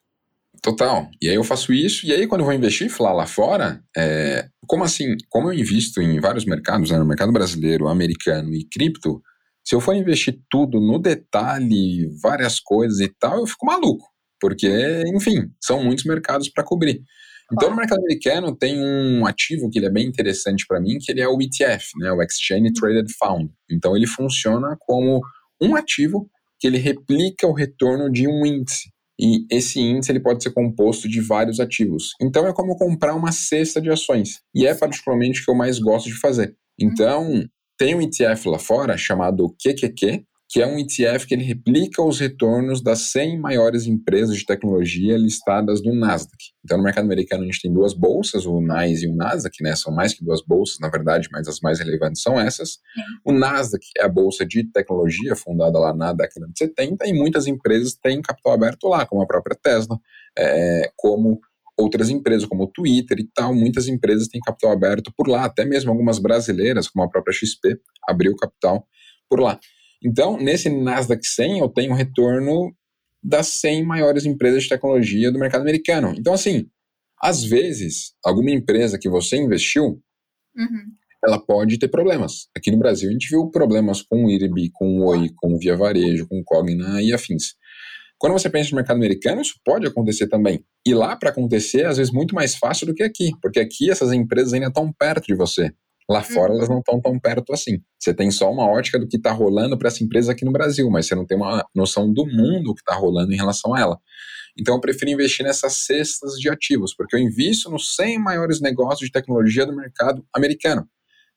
[0.61, 1.09] Total.
[1.21, 4.47] E aí eu faço isso, e aí quando eu vou investir lá, lá fora, é,
[4.67, 9.21] como assim, como eu invisto em vários mercados, né, no mercado brasileiro, americano e cripto,
[9.65, 14.05] se eu for investir tudo no detalhe, várias coisas e tal, eu fico maluco
[14.39, 17.03] porque, enfim, são muitos mercados para cobrir.
[17.51, 21.11] Então, no mercado americano tem um ativo que ele é bem interessante para mim, que
[21.11, 23.49] ele é o ETF, né, o Exchange Traded Fund.
[23.69, 25.19] Então, ele funciona como
[25.59, 28.91] um ativo que ele replica o retorno de um índice.
[29.19, 32.13] E esse índice ele pode ser composto de vários ativos.
[32.21, 34.39] Então, é como comprar uma cesta de ações.
[34.55, 36.55] E é particularmente o que eu mais gosto de fazer.
[36.79, 37.43] Então,
[37.77, 42.19] tem um ETF lá fora chamado QQQ, que é um ETF que ele replica os
[42.19, 46.37] retornos das 100 maiores empresas de tecnologia listadas no Nasdaq.
[46.65, 49.75] Então, no mercado americano, a gente tem duas bolsas, o NYSE e o Nasdaq, né?
[49.75, 52.79] São mais que duas bolsas, na verdade, mas as mais relevantes são essas.
[53.23, 57.45] O Nasdaq é a bolsa de tecnologia, fundada lá na década de 70, e muitas
[57.45, 59.99] empresas têm capital aberto lá, como a própria Tesla,
[60.35, 61.39] é, como
[61.77, 63.53] outras empresas, como o Twitter e tal.
[63.53, 67.79] Muitas empresas têm capital aberto por lá, até mesmo algumas brasileiras, como a própria XP,
[68.07, 68.87] abriu capital
[69.29, 69.59] por lá.
[70.03, 72.73] Então, nesse Nasdaq 100, eu tenho retorno
[73.21, 76.13] das 100 maiores empresas de tecnologia do mercado americano.
[76.17, 76.67] Então, assim,
[77.21, 80.01] às vezes, alguma empresa que você investiu,
[80.55, 80.85] uhum.
[81.25, 82.47] ela pode ter problemas.
[82.55, 85.59] Aqui no Brasil, a gente viu problemas com o IRB, com o Oi, com o
[85.59, 87.55] Via Varejo, com o Cogna e afins.
[88.17, 90.63] Quando você pensa no mercado americano, isso pode acontecer também.
[90.85, 94.11] E lá, para acontecer, às vezes, muito mais fácil do que aqui, porque aqui essas
[94.11, 95.71] empresas ainda estão perto de você.
[96.09, 97.79] Lá fora elas não estão tão perto assim.
[97.99, 100.89] Você tem só uma ótica do que está rolando para essa empresa aqui no Brasil,
[100.89, 103.99] mas você não tem uma noção do mundo que está rolando em relação a ela.
[104.57, 109.01] Então eu prefiro investir nessas cestas de ativos, porque eu invisto nos 100 maiores negócios
[109.05, 110.87] de tecnologia do mercado americano.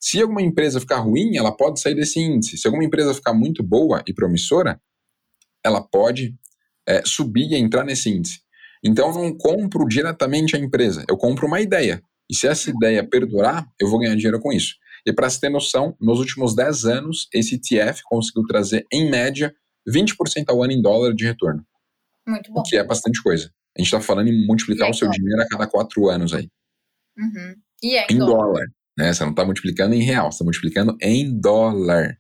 [0.01, 2.57] Se alguma empresa ficar ruim, ela pode sair desse índice.
[2.57, 4.81] Se alguma empresa ficar muito boa e promissora,
[5.63, 6.35] ela pode
[6.89, 8.41] é, subir e entrar nesse índice.
[8.83, 12.03] Então eu não compro diretamente a empresa, eu compro uma ideia.
[12.31, 14.75] E se essa ideia perdurar, eu vou ganhar dinheiro com isso.
[15.07, 19.55] E para você ter noção, nos últimos 10 anos, esse ETF conseguiu trazer, em média,
[19.89, 20.15] 20%
[20.49, 21.65] ao ano em dólar de retorno.
[22.27, 22.61] Muito bom.
[22.61, 23.51] O que é bastante coisa.
[23.77, 25.19] A gente está falando em multiplicar o seu dólar.
[25.19, 26.49] dinheiro a cada 4 anos aí.
[27.19, 27.55] Uhum.
[27.83, 28.37] E é em, em dólar.
[28.37, 28.67] dólar.
[28.97, 29.13] Né?
[29.13, 32.17] Você não está multiplicando em real, você está multiplicando em dólar.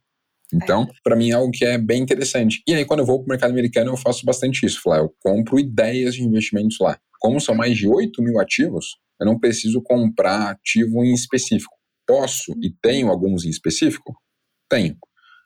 [0.52, 0.92] Então, é.
[1.02, 2.62] para mim é algo que é bem interessante.
[2.66, 4.80] E aí, quando eu vou para o mercado americano, eu faço bastante isso.
[4.92, 6.98] Eu compro ideias de investimentos lá.
[7.20, 11.74] Como são mais de 8 mil ativos, eu não preciso comprar ativo em específico.
[12.06, 14.14] Posso e tenho alguns em específico?
[14.68, 14.96] Tenho.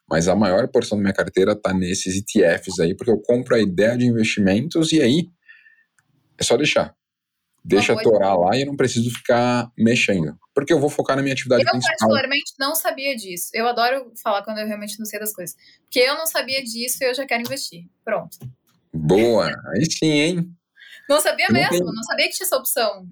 [0.09, 3.61] Mas a maior porção da minha carteira está nesses ETFs aí, porque eu compro a
[3.61, 5.29] ideia de investimentos e aí
[6.39, 6.95] é só deixar.
[7.65, 10.39] Deixa torar lá e eu não preciso ficar mexendo.
[10.55, 11.95] Porque eu vou focar na minha atividade eu, principal.
[11.95, 13.51] Eu, particularmente, não sabia disso.
[13.53, 15.57] Eu adoro falar quando eu realmente não sei das coisas.
[15.83, 17.87] Porque eu não sabia disso e eu já quero investir.
[18.05, 18.39] Pronto.
[18.95, 19.51] Boa.
[19.75, 20.56] Aí sim, hein?
[21.09, 21.87] Não sabia mesmo.
[21.87, 23.07] Não, não sabia que tinha essa opção.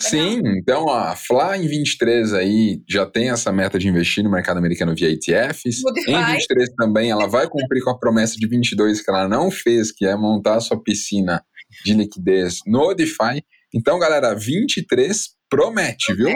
[0.00, 4.56] Sim, então a Fla em 23 aí já tem essa meta de investir no mercado
[4.56, 5.82] americano via ETFs.
[6.08, 9.92] Em 23 também ela vai cumprir com a promessa de 22 que ela não fez,
[9.92, 11.44] que é montar a sua piscina
[11.84, 13.44] de liquidez no DeFi.
[13.74, 16.30] Então, galera, 23 promete, viu?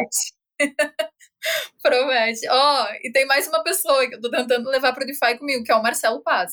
[1.83, 2.47] promete.
[2.49, 5.64] Ó, oh, e tem mais uma pessoa que eu tô tentando levar pro DeFi comigo,
[5.64, 6.53] que é o Marcelo Paz.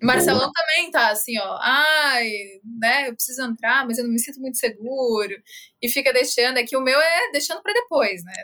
[0.00, 1.58] Marcelão também tá assim, ó.
[1.60, 2.30] Ai,
[2.64, 5.34] né, eu preciso entrar, mas eu não me sinto muito seguro.
[5.82, 6.58] E fica deixando.
[6.58, 8.34] É que o meu é deixando para depois, né?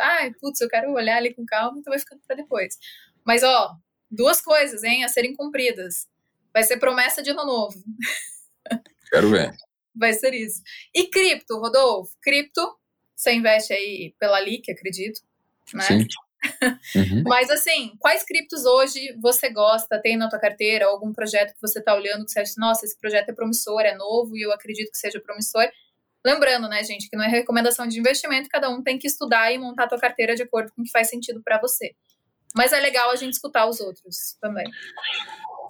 [0.00, 2.76] Ai, putz, eu quero olhar ali com calma, então vai ficando para depois.
[3.24, 3.76] Mas, ó,
[4.10, 6.08] duas coisas, hein, a serem cumpridas.
[6.52, 7.82] Vai ser promessa de ano novo.
[9.10, 9.54] Quero ver.
[9.94, 10.62] Vai ser isso.
[10.94, 12.12] E cripto, Rodolfo?
[12.20, 12.76] Cripto,
[13.14, 15.20] você investe aí pela LIC, acredito.
[15.74, 15.82] Né?
[15.82, 16.06] Sim.
[16.94, 17.22] Uhum.
[17.26, 21.78] Mas assim, quais criptos hoje você gosta, tem na tua carteira, algum projeto que você
[21.78, 24.90] está olhando que você acha, nossa, esse projeto é promissor, é novo e eu acredito
[24.90, 25.68] que seja promissor.
[26.24, 29.58] Lembrando, né, gente, que não é recomendação de investimento, cada um tem que estudar e
[29.58, 31.94] montar a tua carteira de acordo com o que faz sentido para você.
[32.56, 34.66] Mas é legal a gente escutar os outros também.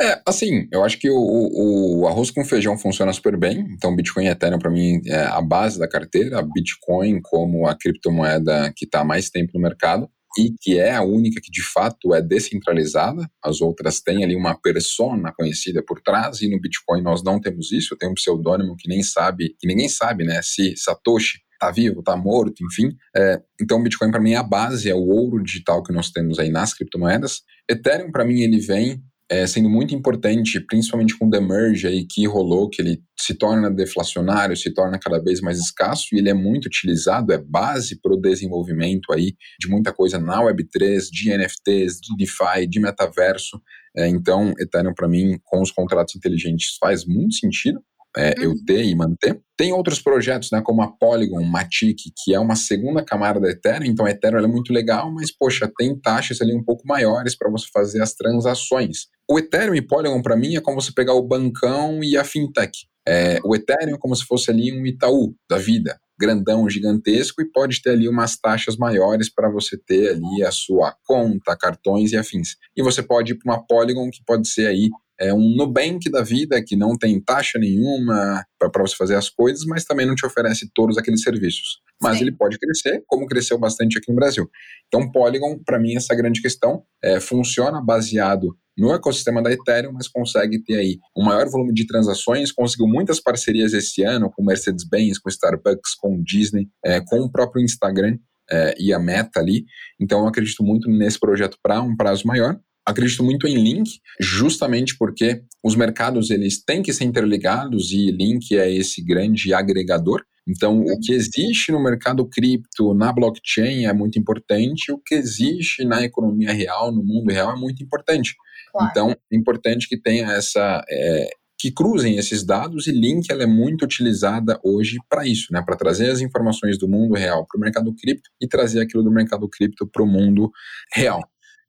[0.01, 3.67] É, assim, eu acho que o, o, o, arroz com feijão funciona super bem.
[3.73, 6.41] Então, Bitcoin e Ethereum, para mim, é a base da carteira.
[6.41, 11.03] Bitcoin como a criptomoeda que está há mais tempo no mercado e que é a
[11.03, 13.29] única que de fato é descentralizada.
[13.43, 17.73] As outras têm ali uma persona conhecida por trás e no Bitcoin nós não temos
[17.73, 17.97] isso.
[17.97, 20.41] Tem um pseudônimo que nem sabe, que ninguém sabe, né?
[20.43, 22.97] Se Satoshi está vivo, está morto, enfim.
[23.17, 26.39] É, então, Bitcoin para mim é a base, é o ouro digital que nós temos
[26.39, 27.43] aí nas criptomoedas.
[27.69, 32.27] Ethereum para mim ele vem é, sendo muito importante, principalmente com o demerge aí que
[32.27, 36.35] rolou, que ele se torna deflacionário, se torna cada vez mais escasso e ele é
[36.35, 42.01] muito utilizado, é base para o desenvolvimento aí de muita coisa na Web3, de NFTs,
[42.01, 43.61] de DeFi, de metaverso.
[43.95, 47.83] É, então, Ethereum para mim, com os contratos inteligentes, faz muito sentido
[48.19, 48.45] é, uhum.
[48.45, 49.41] eu ter e manter.
[49.57, 53.87] Tem outros projetos, né, como a Polygon, Matic, que é uma segunda camada da Ethereum,
[53.87, 57.49] então a Ethereum é muito legal, mas, poxa, tem taxas ali um pouco maiores para
[57.49, 59.07] você fazer as transações.
[59.31, 62.89] O Ethereum e Polygon, para mim, é como você pegar o bancão e a fintech.
[63.07, 67.51] É, o Ethereum é como se fosse ali um Itaú da vida, grandão, gigantesco, e
[67.51, 72.17] pode ter ali umas taxas maiores para você ter ali a sua conta, cartões e
[72.17, 72.57] afins.
[72.77, 74.89] E você pode ir para uma Polygon, que pode ser aí
[75.21, 79.65] é um Nubank da vida que não tem taxa nenhuma para você fazer as coisas,
[79.65, 81.81] mas também não te oferece todos aqueles serviços.
[82.01, 82.25] Mas Sim.
[82.25, 84.49] ele pode crescer, como cresceu bastante aqui no Brasil.
[84.87, 90.07] Então, Polygon, para mim, essa grande questão é, funciona baseado no ecossistema da Ethereum, mas
[90.07, 95.19] consegue ter aí um maior volume de transações, conseguiu muitas parcerias esse ano com Mercedes-Benz,
[95.19, 98.17] com Starbucks, com Disney, é, com o próprio Instagram
[98.49, 99.65] é, e a Meta ali.
[100.01, 102.57] Então, eu acredito muito nesse projeto para um prazo maior
[102.89, 108.57] acredito muito em Link, justamente porque os mercados eles têm que ser interligados e Link
[108.57, 110.25] é esse grande agregador.
[110.49, 115.85] Então, o que existe no mercado cripto, na blockchain é muito importante, o que existe
[115.85, 118.35] na economia real, no mundo real, é muito importante.
[118.73, 118.89] Claro.
[118.91, 120.83] Então, é importante que tenha essa.
[120.89, 121.29] É,
[121.61, 125.61] que cruzem esses dados e Link ela é muito utilizada hoje para isso, né?
[125.61, 129.11] para trazer as informações do mundo real para o mercado cripto e trazer aquilo do
[129.11, 130.53] mercado cripto para o mundo
[130.95, 131.21] real.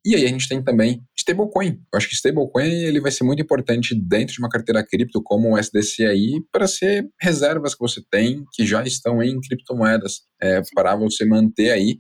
[0.06, 1.80] E aí a gente tem também stablecoin.
[1.92, 5.54] Eu acho que stablecoin ele vai ser muito importante dentro de uma carteira cripto como
[5.54, 10.96] o SDCI para ser reservas que você tem que já estão em criptomoedas é, para
[10.96, 11.98] você manter aí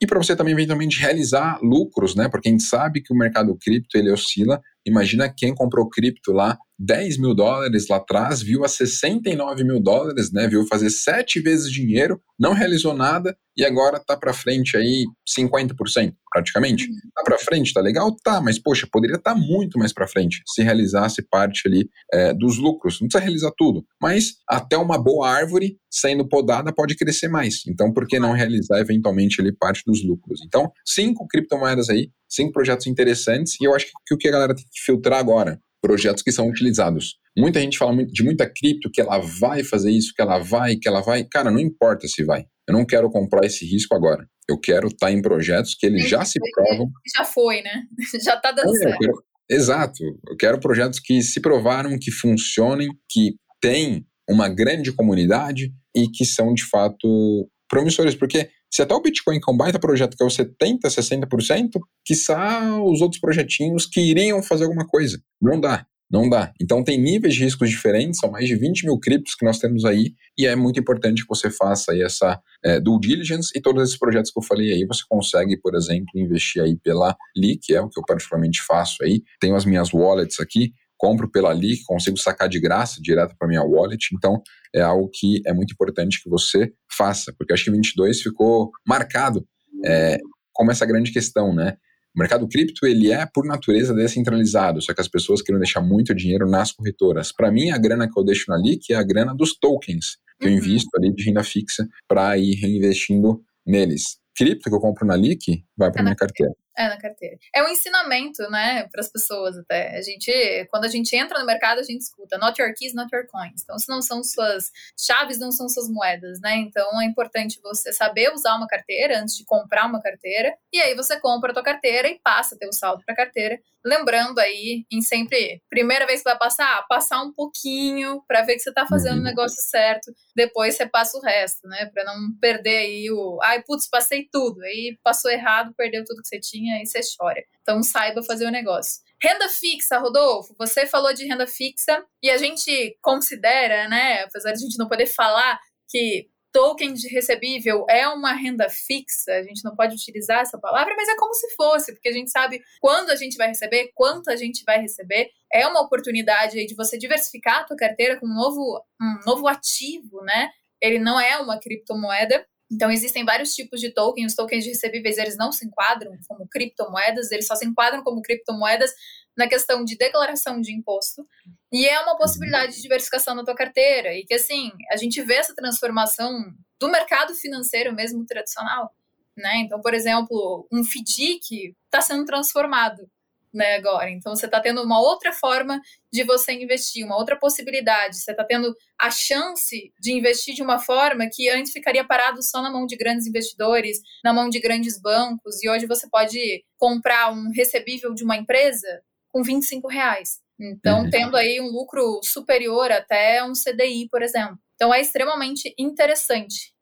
[0.00, 2.28] e para você também eventualmente realizar lucros, né?
[2.28, 4.60] Porque a gente sabe que o mercado cripto ele oscila.
[4.88, 10.32] Imagina quem comprou cripto lá 10 mil dólares lá atrás, viu a 69 mil dólares,
[10.32, 10.46] né?
[10.46, 16.14] Viu fazer sete vezes dinheiro, não realizou nada e agora tá para frente aí 50%
[16.30, 16.88] praticamente.
[16.88, 16.96] Uhum.
[17.14, 18.14] Tá para frente, tá legal?
[18.22, 22.32] Tá, mas poxa, poderia estar tá muito mais para frente se realizasse parte ali é,
[22.32, 23.00] dos lucros.
[23.00, 27.62] Não precisa realizar tudo, mas até uma boa árvore sendo podada pode crescer mais.
[27.66, 30.40] Então, por que não realizar eventualmente ali parte dos lucros?
[30.46, 34.54] Então, cinco criptomoedas aí, cinco projetos interessantes e eu acho que o que a galera
[34.54, 37.16] tem que filtrar agora projetos que são utilizados.
[37.36, 40.88] Muita gente fala de muita cripto que ela vai fazer isso, que ela vai, que
[40.88, 41.24] ela vai.
[41.24, 42.44] Cara, não importa se vai.
[42.68, 44.26] Eu não quero comprar esse risco agora.
[44.48, 46.90] Eu quero estar tá em projetos que eles já se provam.
[47.16, 47.84] Já foi, né?
[48.22, 48.98] Já está dando é, certo.
[48.98, 50.02] Quero, exato.
[50.28, 56.24] Eu quero projetos que se provaram, que funcionem, que têm uma grande comunidade e que
[56.24, 60.22] são de fato promissores, porque Se até o Bitcoin, que é um baita projeto, que
[60.22, 61.68] é o 70%, 60%,
[62.04, 65.20] quiçá os outros projetinhos que iriam fazer alguma coisa.
[65.40, 65.86] Não dá.
[66.10, 66.52] Não dá.
[66.60, 69.84] Então tem níveis de riscos diferentes, são mais de 20 mil criptos que nós temos
[69.84, 73.82] aí, e é muito importante que você faça aí essa é, due diligence e todos
[73.82, 77.74] esses projetos que eu falei aí, você consegue, por exemplo, investir aí pela Li, que
[77.74, 79.22] é o que eu particularmente faço aí.
[79.38, 83.62] Tenho as minhas wallets aqui, compro pela Li, consigo sacar de graça direto para minha
[83.62, 84.42] wallet, então
[84.74, 89.46] é algo que é muito importante que você faça, porque acho que 22 ficou marcado
[89.84, 90.18] é,
[90.52, 91.76] como essa grande questão, né?
[92.14, 96.14] O mercado cripto ele é por natureza descentralizado, só que as pessoas querem deixar muito
[96.14, 97.30] dinheiro nas corretoras.
[97.30, 100.46] Para mim, a grana que eu deixo ali que é a grana dos tokens que
[100.46, 100.52] uhum.
[100.52, 104.18] eu invisto ali de renda fixa para ir reinvestindo neles.
[104.36, 106.52] Cripto que eu compro na LIC vai para minha carteira.
[106.78, 107.36] É, na carteira.
[107.52, 109.96] É um ensinamento, né, para as pessoas até.
[109.96, 110.30] A gente,
[110.70, 113.62] quando a gente entra no mercado, a gente escuta not your keys, not your coins.
[113.64, 116.54] Então, se não são suas chaves, não são suas moedas, né?
[116.54, 120.56] Então, é importante você saber usar uma carteira antes de comprar uma carteira.
[120.72, 123.58] E aí você compra a tua carteira e passa teu saldo para a carteira.
[123.84, 128.60] Lembrando aí, em sempre, primeira vez que vai passar, passar um pouquinho para ver que
[128.60, 129.20] você está fazendo uhum.
[129.20, 130.12] o negócio certo.
[130.36, 131.86] Depois você passa o resto, né?
[131.86, 134.62] Para não perder aí o, ai, putz, passei tudo.
[134.62, 137.42] Aí passou errado, perdeu tudo que você tinha e você chora.
[137.62, 139.02] Então saiba fazer o negócio.
[139.20, 144.58] Renda fixa, Rodolfo, você falou de renda fixa e a gente considera, né, apesar de
[144.58, 145.58] a gente não poder falar
[145.90, 150.94] que token de recebível é uma renda fixa, a gente não pode utilizar essa palavra,
[150.96, 154.30] mas é como se fosse, porque a gente sabe quando a gente vai receber, quanto
[154.30, 155.30] a gente vai receber.
[155.52, 160.22] É uma oportunidade de você diversificar a tua carteira com um novo, um novo ativo,
[160.22, 160.50] né?
[160.80, 164.32] Ele não é uma criptomoeda, então, existem vários tipos de tokens.
[164.32, 168.20] Os tokens de recebíveis, eles não se enquadram como criptomoedas, eles só se enquadram como
[168.20, 168.92] criptomoedas
[169.36, 171.26] na questão de declaração de imposto.
[171.72, 174.14] E é uma possibilidade de diversificação na tua carteira.
[174.14, 178.92] E que, assim, a gente vê essa transformação do mercado financeiro mesmo tradicional.
[179.36, 179.58] Né?
[179.58, 183.08] Então, por exemplo, um FDIC está sendo transformado
[183.52, 184.10] né, agora.
[184.10, 185.80] Então você está tendo uma outra forma
[186.12, 188.16] de você investir, uma outra possibilidade.
[188.16, 192.60] Você está tendo a chance de investir de uma forma que antes ficaria parado só
[192.62, 197.32] na mão de grandes investidores, na mão de grandes bancos, e hoje você pode comprar
[197.32, 200.40] um recebível de uma empresa com 25 reais.
[200.60, 201.10] Então, uhum.
[201.10, 204.58] tendo aí um lucro superior até um CDI, por exemplo.
[204.74, 206.72] Então, é extremamente interessante.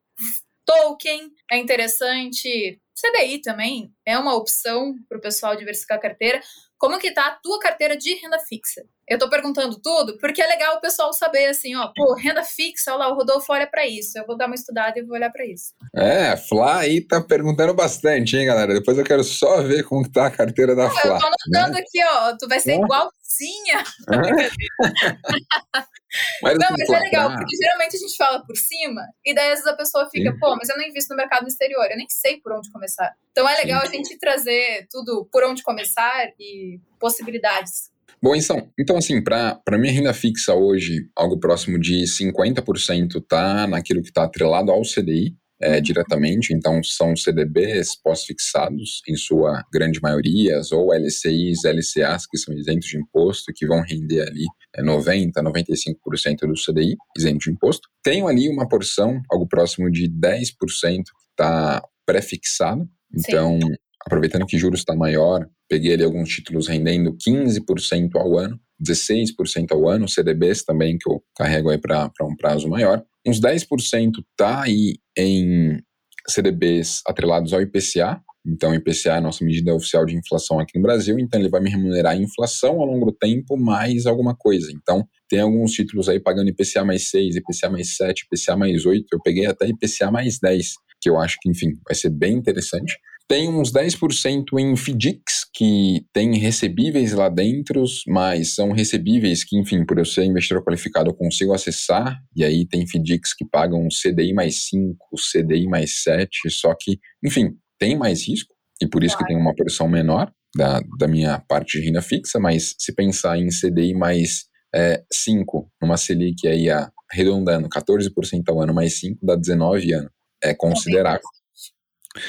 [0.67, 6.41] Token é interessante, CDI também é uma opção para o pessoal diversificar a carteira.
[6.79, 8.83] Como que tá a tua carteira de renda fixa?
[9.09, 12.93] Eu tô perguntando tudo porque é legal o pessoal saber assim, ó, pô, renda fixa,
[12.93, 14.19] olha lá, o Rodolfo olha para isso.
[14.19, 15.73] Eu vou dar uma estudada e vou olhar para isso.
[15.95, 18.75] É, Flá aí tá perguntando bastante, hein, galera?
[18.75, 21.15] Depois eu quero só ver como que tá a carteira da Não, Flá.
[21.15, 21.81] Eu tô anotando né?
[21.81, 23.85] aqui, ó, tu vai ser igualzinha.
[26.43, 29.61] Mas, não, mas é legal, porque geralmente a gente fala por cima, e daí às
[29.61, 30.39] vezes a pessoa fica, Sim.
[30.39, 33.15] pô, mas eu não invisto no mercado exterior, eu nem sei por onde começar.
[33.33, 33.89] Então é legal Sim.
[33.89, 37.91] a gente trazer tudo por onde começar e possibilidades.
[38.23, 44.03] Bom, então, então assim, para minha renda fixa hoje, algo próximo de 50% tá naquilo
[44.03, 50.61] que está atrelado ao CDI, é, diretamente, então são CDBs pós-fixados, em sua grande maioria,
[50.73, 56.47] ou LCIs, LCAs, que são isentos de imposto, que vão render ali é, 90%, 95%
[56.47, 57.89] do CDI, isento de imposto.
[58.03, 63.75] Tenho ali uma porção, algo próximo de 10% que está pré-fixado, então, Sim.
[64.05, 69.89] aproveitando que juros está maior, peguei ali alguns títulos rendendo 15% ao ano, 16% ao
[69.89, 73.03] ano, CDBs também, que eu carrego aí para um prazo maior.
[73.27, 75.81] Uns 10% está aí em
[76.29, 78.21] CDBs atrelados ao IPCA.
[78.47, 81.61] Então, IPCA é a nossa medida oficial de inflação aqui no Brasil, então ele vai
[81.61, 84.71] me remunerar a inflação ao longo do tempo mais alguma coisa.
[84.71, 89.05] Então, tem alguns títulos aí pagando IPCA mais 6, IPCA mais 7, IPCA mais 8,
[89.13, 90.75] eu peguei até IPCA mais 10,
[91.07, 92.99] que eu acho que, enfim, vai ser bem interessante.
[93.29, 99.87] Tem uns 10% em FDICs, que tem recebíveis lá dentro, mas são recebíveis que, enfim,
[99.87, 102.19] por eu ser investidor qualificado, eu consigo acessar.
[102.35, 104.97] E aí tem FDICs que pagam CDI mais 5,
[105.33, 109.27] CDI mais 7, só que, enfim, tem mais risco, e por isso claro.
[109.27, 113.39] que tem uma porção menor da, da minha parte de renda fixa, mas se pensar
[113.39, 116.67] em CDI mais é, 5, numa Selic aí,
[117.13, 118.11] arredondando 14%
[118.49, 120.16] ao ano mais 5, dá 19 anos.
[120.51, 121.21] É considerável.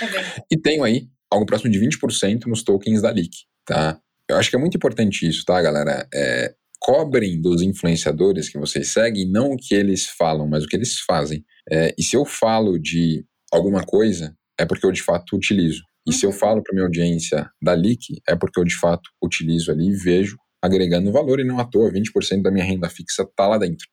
[0.01, 3.31] É e tenho aí algo próximo de 20% nos tokens da LIC,
[3.65, 3.99] tá?
[4.29, 6.07] Eu acho que é muito importante isso, tá, galera?
[6.13, 10.75] É, cobrem dos influenciadores que vocês seguem, não o que eles falam, mas o que
[10.75, 11.45] eles fazem.
[11.69, 15.81] É, e se eu falo de alguma coisa, é porque eu de fato utilizo.
[16.07, 16.35] E se eu uhum.
[16.35, 20.37] falo para minha audiência da LIC, é porque eu de fato utilizo ali e vejo
[20.67, 23.87] agregando valor e não à toa 20% da minha renda fixa está lá dentro.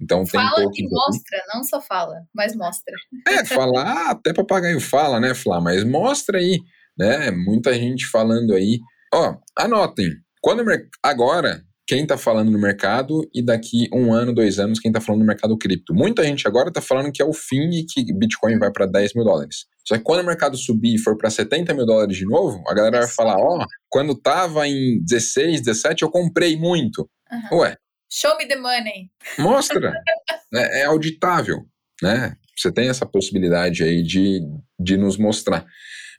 [0.00, 1.46] Então fala tem e mostra, aqui.
[1.54, 2.94] não só fala, mas mostra.
[3.26, 5.60] É, falar até papagaio fala, né, Flá?
[5.60, 6.58] Mas mostra aí,
[6.98, 7.30] né?
[7.30, 8.80] Muita gente falando aí.
[9.12, 10.10] Ó, anotem.
[10.40, 10.64] Quando
[11.02, 15.22] agora quem está falando no mercado e daqui um ano, dois anos, quem está falando
[15.22, 15.92] no mercado cripto.
[15.92, 19.14] Muita gente agora está falando que é o fim e que Bitcoin vai para 10
[19.14, 19.66] mil dólares.
[19.84, 22.74] Só que quando o mercado subir e for para 70 mil dólares de novo, a
[22.74, 27.10] galera vai falar: ó, oh, quando tava em 16, 17, eu comprei muito.
[27.50, 27.58] Uhum.
[27.58, 27.76] Ué.
[28.08, 29.10] Show me the money.
[29.36, 29.92] Mostra.
[30.54, 31.58] é, é auditável,
[32.00, 32.36] né?
[32.56, 34.40] Você tem essa possibilidade aí de,
[34.78, 35.66] de nos mostrar.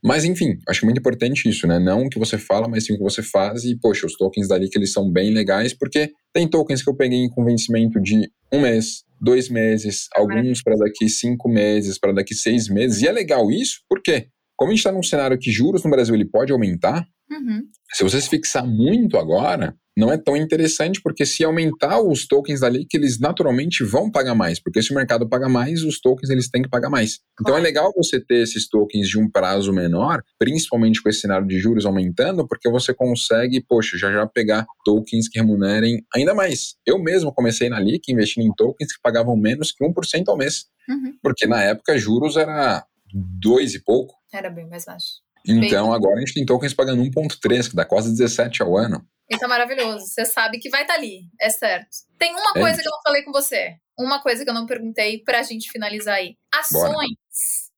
[0.03, 1.77] Mas, enfim, acho muito importante isso, né?
[1.77, 3.63] Não o que você fala, mas sim o que você faz.
[3.63, 6.95] E, poxa, os tokens dali que eles são bem legais, porque tem tokens que eu
[6.95, 12.33] peguei com vencimento de um mês, dois meses, alguns para daqui cinco meses, para daqui
[12.33, 13.01] seis meses.
[13.01, 14.27] E é legal isso, porque
[14.57, 17.61] como a gente está num cenário que juros no Brasil ele pode aumentar, uhum.
[17.91, 22.61] se você se fixar muito agora, não é tão interessante, porque se aumentar os tokens
[22.61, 26.29] dali, que eles naturalmente vão pagar mais, porque se o mercado paga mais, os tokens
[26.29, 27.19] eles têm que pagar mais.
[27.39, 31.45] Então é legal você ter esses tokens de um prazo menor, principalmente com esse cenário
[31.45, 36.75] de juros aumentando, porque você consegue, poxa, já já pegar tokens que remunerem ainda mais.
[36.85, 39.93] Eu mesmo comecei na LIC investindo em tokens que pagavam menos que 1%
[40.27, 41.13] ao mês, uhum.
[41.21, 44.15] porque na época juros era dois e pouco.
[44.33, 45.21] Era bem mais baixo.
[45.45, 45.95] Então bem...
[45.95, 49.05] agora a gente tem tokens pagando 1,3, que dá quase 17 ao ano.
[49.29, 50.05] Isso é maravilhoso.
[50.07, 51.89] Você sabe que vai estar tá ali, é certo.
[52.17, 53.75] Tem uma é coisa que eu não falei com você.
[53.97, 56.37] Uma coisa que eu não perguntei pra gente finalizar aí.
[56.53, 56.91] Ações.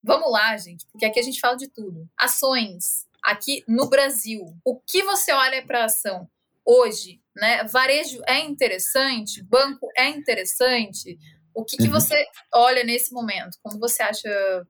[0.04, 0.20] Bora.
[0.20, 2.10] Vamos lá, gente, porque aqui a gente fala de tudo.
[2.18, 3.06] Ações.
[3.24, 6.28] Aqui no Brasil, o que você olha para ação
[6.66, 7.64] hoje, né?
[7.66, 11.18] Varejo é interessante, banco é interessante.
[11.54, 11.92] O que, que uhum.
[11.92, 13.58] você olha nesse momento?
[13.62, 14.68] Como você acha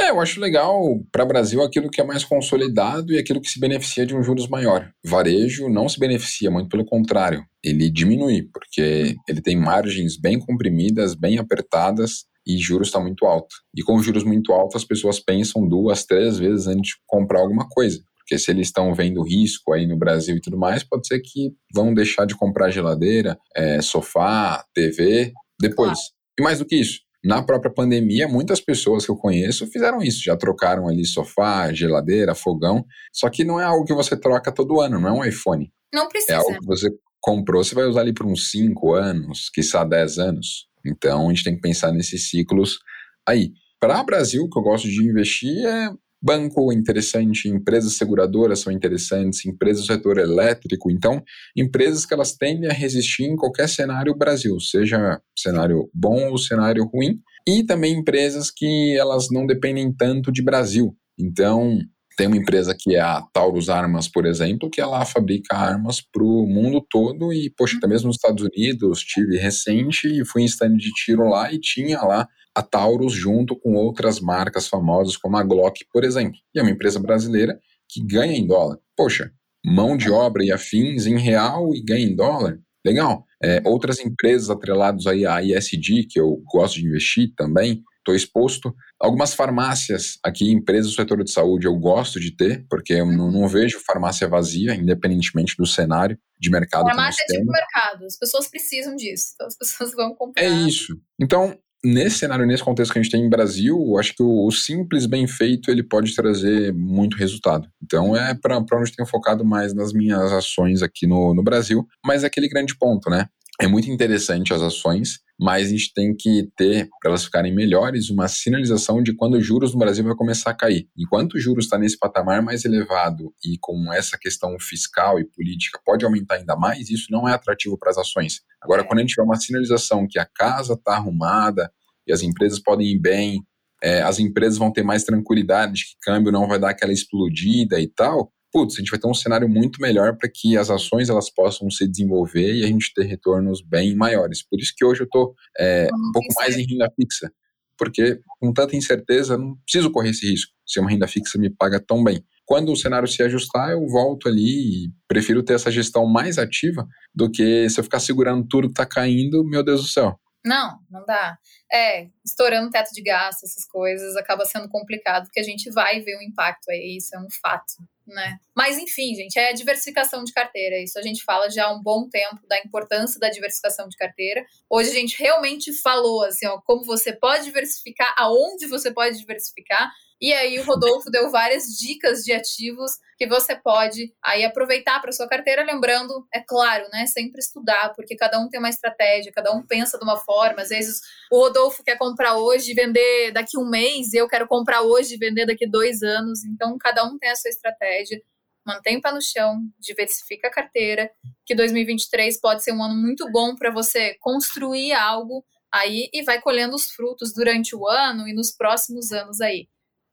[0.00, 0.80] é, eu acho legal
[1.10, 4.22] para o Brasil aquilo que é mais consolidado e aquilo que se beneficia de um
[4.22, 4.90] juros maior.
[5.04, 11.14] Varejo não se beneficia, muito pelo contrário, ele diminui, porque ele tem margens bem comprimidas,
[11.14, 13.54] bem apertadas e juros está muito alto.
[13.76, 17.68] E com juros muito altos, as pessoas pensam duas, três vezes antes de comprar alguma
[17.68, 18.00] coisa.
[18.18, 21.52] Porque se eles estão vendo risco aí no Brasil e tudo mais, pode ser que
[21.74, 25.98] vão deixar de comprar geladeira, é, sofá, TV depois.
[26.38, 30.22] E mais do que isso, na própria pandemia, muitas pessoas que eu conheço fizeram isso,
[30.22, 34.80] já trocaram ali sofá, geladeira, fogão, só que não é algo que você troca todo
[34.80, 35.70] ano, não é um iPhone.
[35.92, 36.32] Não precisa.
[36.32, 36.90] É algo que você
[37.20, 40.68] comprou, você vai usar ali por uns 5 anos, quiçá 10 anos.
[40.86, 42.78] Então a gente tem que pensar nesses ciclos
[43.26, 43.52] aí.
[43.80, 45.90] Para o Brasil, que eu gosto de investir é
[46.20, 50.90] Banco interessante, empresas seguradoras são interessantes, empresas do setor elétrico.
[50.90, 51.22] Então,
[51.56, 56.84] empresas que elas tendem a resistir em qualquer cenário Brasil, seja cenário bom ou cenário
[56.84, 57.20] ruim.
[57.46, 60.94] E também empresas que elas não dependem tanto de Brasil.
[61.18, 61.78] Então,
[62.18, 66.24] tem uma empresa que é a Taurus Armas, por exemplo, que ela fabrica armas para
[66.24, 70.46] o mundo todo e, poxa, até mesmo nos Estados Unidos, tive recente e fui em
[70.46, 72.26] stand de tiro lá e tinha lá
[72.58, 76.36] a Taurus junto com outras marcas famosas como a Glock, por exemplo.
[76.52, 77.56] E é uma empresa brasileira
[77.88, 78.78] que ganha em dólar.
[78.96, 79.30] Poxa,
[79.64, 82.58] mão de obra e afins em real e ganha em dólar.
[82.84, 83.24] Legal.
[83.40, 88.74] É, outras empresas atreladas aí à ISD, que eu gosto de investir também, estou exposto.
[89.00, 93.30] Algumas farmácias aqui, empresas do setor de saúde, eu gosto de ter, porque eu não,
[93.30, 96.86] não vejo farmácia vazia, independentemente do cenário de mercado.
[96.86, 100.42] Farmácia é tipo mercado, as pessoas precisam disso, então as pessoas vão comprar.
[100.42, 100.96] É isso.
[101.20, 104.50] Então, nesse cenário, nesse contexto que a gente tem em Brasil, acho que o, o
[104.50, 107.68] simples bem feito ele pode trazer muito resultado.
[107.82, 112.24] Então é para onde tenho focado mais nas minhas ações aqui no, no Brasil, mas
[112.24, 113.26] é aquele grande ponto, né?
[113.60, 118.10] É muito interessante as ações, mas a gente tem que ter, para elas ficarem melhores,
[118.10, 120.88] uma sinalização de quando os juros no Brasil vai começar a cair.
[120.96, 125.80] Enquanto o juros está nesse patamar mais elevado e com essa questão fiscal e política
[125.84, 128.40] pode aumentar ainda mais, isso não é atrativo para as ações.
[128.60, 131.70] Agora, quando a gente tiver uma sinalização que a casa está arrumada
[132.04, 133.40] e as empresas podem ir bem,
[133.80, 137.80] é, as empresas vão ter mais tranquilidade de que câmbio não vai dar aquela explodida
[137.80, 141.08] e tal, putz, a gente vai ter um cenário muito melhor para que as ações
[141.08, 144.42] elas possam se desenvolver e a gente ter retornos bem maiores.
[144.46, 147.30] Por isso que hoje eu estou é, um pouco mais em renda fixa,
[147.76, 151.80] porque com tanta incerteza não preciso correr esse risco se uma renda fixa me paga
[151.80, 152.22] tão bem.
[152.44, 156.86] Quando o cenário se ajustar, eu volto ali e prefiro ter essa gestão mais ativa
[157.14, 160.18] do que se eu ficar segurando tudo que está caindo, meu Deus do céu.
[160.44, 161.36] Não, não dá.
[161.70, 166.16] É, estourando teto de gasto, essas coisas, acaba sendo complicado, porque a gente vai ver
[166.16, 167.74] o impacto aí, isso é um fato
[168.08, 168.38] né?
[168.56, 170.78] Mas enfim, gente, é diversificação de carteira.
[170.78, 174.44] Isso a gente fala já há um bom tempo da importância da diversificação de carteira.
[174.68, 179.90] Hoje a gente realmente falou assim, ó, como você pode diversificar, aonde você pode diversificar.
[180.20, 185.12] E aí o Rodolfo deu várias dicas de ativos que você pode aí aproveitar para
[185.12, 189.52] sua carteira, lembrando, é claro, né, sempre estudar, porque cada um tem uma estratégia, cada
[189.52, 191.00] um pensa de uma forma, às vezes
[191.30, 195.18] o Rodolfo quer comprar hoje e vender daqui um mês, eu quero comprar hoje e
[195.18, 198.20] vender daqui dois anos, então cada um tem a sua estratégia,
[198.66, 201.10] mantém o pé no chão, diversifica a carteira,
[201.46, 206.40] que 2023 pode ser um ano muito bom para você construir algo aí e vai
[206.40, 209.68] colhendo os frutos durante o ano e nos próximos anos aí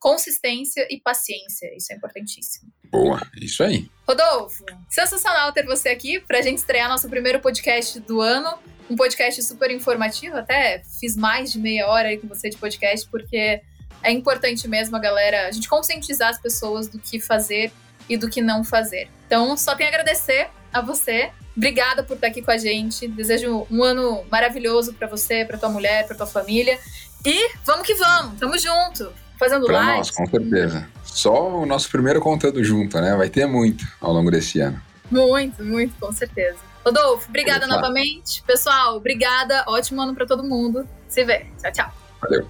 [0.05, 1.75] consistência e paciência.
[1.75, 2.71] Isso é importantíssimo.
[2.91, 3.89] Boa, isso aí.
[4.07, 8.55] Rodolfo, sensacional ter você aqui para a gente estrear nosso primeiro podcast do ano.
[8.87, 13.09] Um podcast super informativo, até fiz mais de meia hora aí com você de podcast,
[13.09, 13.63] porque
[14.03, 17.71] é importante mesmo a galera, a gente conscientizar as pessoas do que fazer
[18.07, 19.09] e do que não fazer.
[19.25, 21.31] Então, só tenho a agradecer a você.
[21.57, 23.07] Obrigada por estar aqui com a gente.
[23.07, 26.77] Desejo um ano maravilhoso para você, para tua mulher, para tua família.
[27.25, 28.39] E vamos que vamos.
[28.39, 29.97] Tamo junto fazendo pra live.
[29.97, 30.87] Nós, com certeza.
[31.03, 33.15] Só o nosso primeiro conteúdo junto, né?
[33.15, 34.81] Vai ter muito ao longo desse ano.
[35.09, 36.57] Muito, muito, com certeza.
[36.85, 38.43] Rodolfo, obrigada novamente.
[38.43, 39.63] Pessoal, obrigada.
[39.67, 40.87] Ótimo ano para todo mundo.
[41.07, 41.47] Se vê.
[41.61, 41.93] Tchau, tchau.
[42.21, 42.47] Valeu.